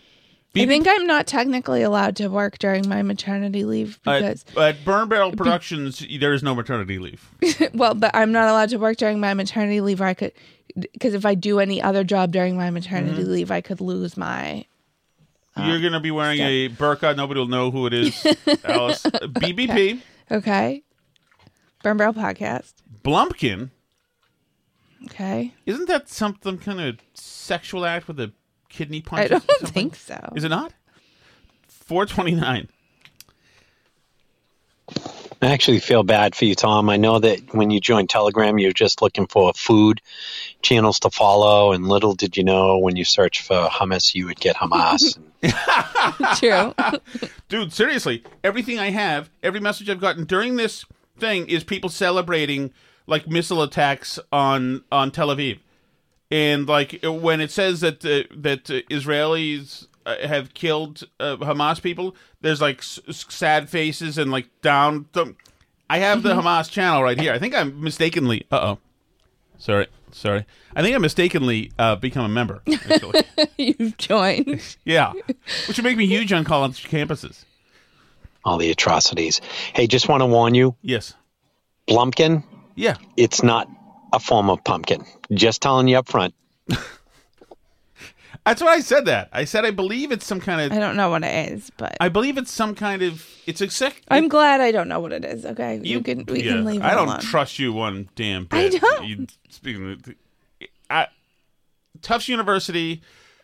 [0.56, 4.86] I think I'm not technically allowed to work during my maternity leave because, At, at
[4.86, 7.28] Burn Barrel Productions, there is no maternity leave.
[7.74, 10.00] well, but I'm not allowed to work during my maternity leave.
[10.00, 10.32] Or I could,
[10.78, 13.28] because if I do any other job during my maternity Mhm.
[13.30, 14.66] leave, I could lose my.
[15.58, 17.16] You're going to be wearing a burqa.
[17.16, 18.26] Nobody will know who it is.
[18.64, 19.04] Alice.
[19.04, 20.02] BBP.
[20.32, 20.84] Okay.
[21.84, 22.74] Burn Barrel Podcast.
[23.04, 23.70] Blumpkin.
[25.06, 25.54] Okay.
[25.66, 28.32] Isn't that something kind of sexual act with a
[28.70, 29.22] kidney punch?
[29.22, 29.68] I or don't something?
[29.74, 30.34] think so.
[30.36, 30.74] Is it not?
[31.68, 32.70] 429.
[35.44, 36.90] I actually feel bad for you, Tom.
[36.90, 40.00] I know that when you joined Telegram, you're just looking for food
[40.62, 44.40] channels to follow, and little did you know when you search for hummus, you would
[44.40, 45.18] get Hamas.
[46.40, 46.74] True.
[47.50, 50.86] Dude, seriously, everything I have, every message I've gotten during this
[51.18, 52.72] thing is people celebrating
[53.06, 55.60] like missile attacks on on Tel Aviv,
[56.32, 61.82] and like when it says that uh, that uh, Israelis uh, have killed uh, Hamas
[61.82, 65.06] people, there's like s- s- sad faces and like down.
[65.14, 65.36] Th-
[65.90, 66.42] I have the Mhm.
[66.44, 67.34] Hamas channel right here.
[67.34, 68.46] I think I'm mistakenly.
[68.52, 68.80] Uh oh,
[69.58, 70.46] sorry, sorry.
[70.76, 72.62] I think I mistakenly uh, become a member.
[72.90, 73.24] Actually.
[73.58, 74.62] You've joined.
[74.86, 75.14] yeah,
[75.68, 77.44] which would make me huge on college campuses.
[78.46, 79.40] All the atrocities.
[79.74, 80.76] Hey, just want to warn you.
[80.82, 81.14] Yes.
[81.88, 82.44] Blumpkin.
[82.76, 82.96] Yeah.
[83.18, 83.70] It's not
[84.12, 85.06] a form of pumpkin.
[85.32, 86.34] Just telling you up front.
[88.46, 89.30] That's why I said that.
[89.32, 90.72] I said I believe it's some kind of.
[90.74, 93.26] I don't know what it is, but I believe it's some kind of.
[93.46, 94.02] It's a sec.
[94.10, 95.46] I'm glad I don't know what it is.
[95.46, 97.20] Okay, you, can we yeah, can leave it I don't alone.
[97.22, 98.76] trust you one damn bit.
[98.76, 99.06] I don't.
[99.08, 100.14] You, speaking of,
[100.90, 101.08] I,
[102.02, 103.02] Tufts University,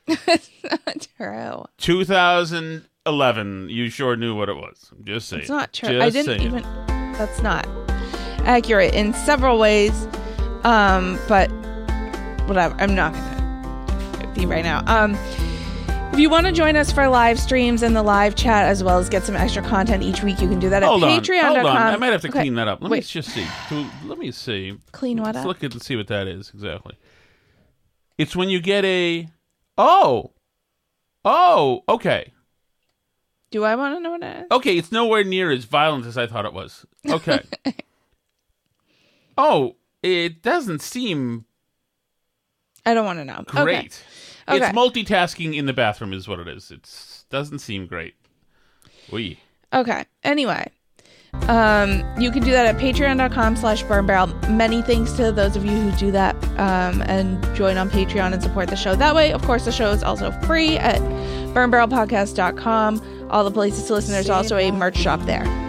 [0.07, 1.65] not true.
[1.77, 3.69] 2011.
[3.69, 4.91] You sure knew what it was.
[4.91, 5.41] I'm just saying.
[5.41, 5.89] It's not true.
[5.89, 6.41] Just I didn't saying.
[6.41, 6.63] even.
[7.13, 7.65] That's not
[8.39, 10.07] accurate in several ways.
[10.63, 11.49] Um, but
[12.47, 12.75] whatever.
[12.79, 13.38] I'm not gonna
[14.33, 14.83] be right now.
[14.87, 15.15] Um,
[16.11, 18.97] if you want to join us for live streams and the live chat as well
[18.97, 21.19] as get some extra content each week, you can do that Hold at on.
[21.21, 21.55] Patreon.com.
[21.55, 21.77] Hold on.
[21.77, 22.39] I might have to Okay.
[22.39, 22.81] clean that up.
[22.81, 22.97] Let Wait.
[22.99, 23.45] me just see.
[24.05, 24.77] Let me see.
[24.91, 25.45] Clean what Let's up?
[25.45, 26.95] look at see what that is exactly.
[28.17, 29.29] It's when you get a.
[29.77, 30.31] Oh.
[31.23, 31.83] Oh.
[31.87, 32.33] Okay.
[33.51, 34.45] Do I want to know what it is?
[34.51, 36.85] Okay, it's nowhere near as violent as I thought it was.
[37.09, 37.41] Okay.
[39.37, 41.45] oh, It doesn't seem
[42.89, 43.43] I don't want to know.
[43.45, 44.03] Great.
[44.47, 44.65] Okay.
[44.65, 46.71] It's multitasking in the bathroom, is what it is.
[46.71, 46.89] It
[47.29, 48.15] doesn't seem great.
[49.11, 49.39] We.
[49.71, 50.05] Okay.
[50.23, 50.71] Anyway,
[51.47, 54.27] um, you can do that at patreon.com slash burn barrel.
[54.49, 58.41] Many thanks to those of you who do that um, and join on Patreon and
[58.41, 59.31] support the show that way.
[59.31, 60.99] Of course, the show is also free at
[61.53, 63.27] burnbarrelpodcast.com.
[63.29, 64.13] All the places to listen.
[64.13, 65.68] There's also a merch shop there.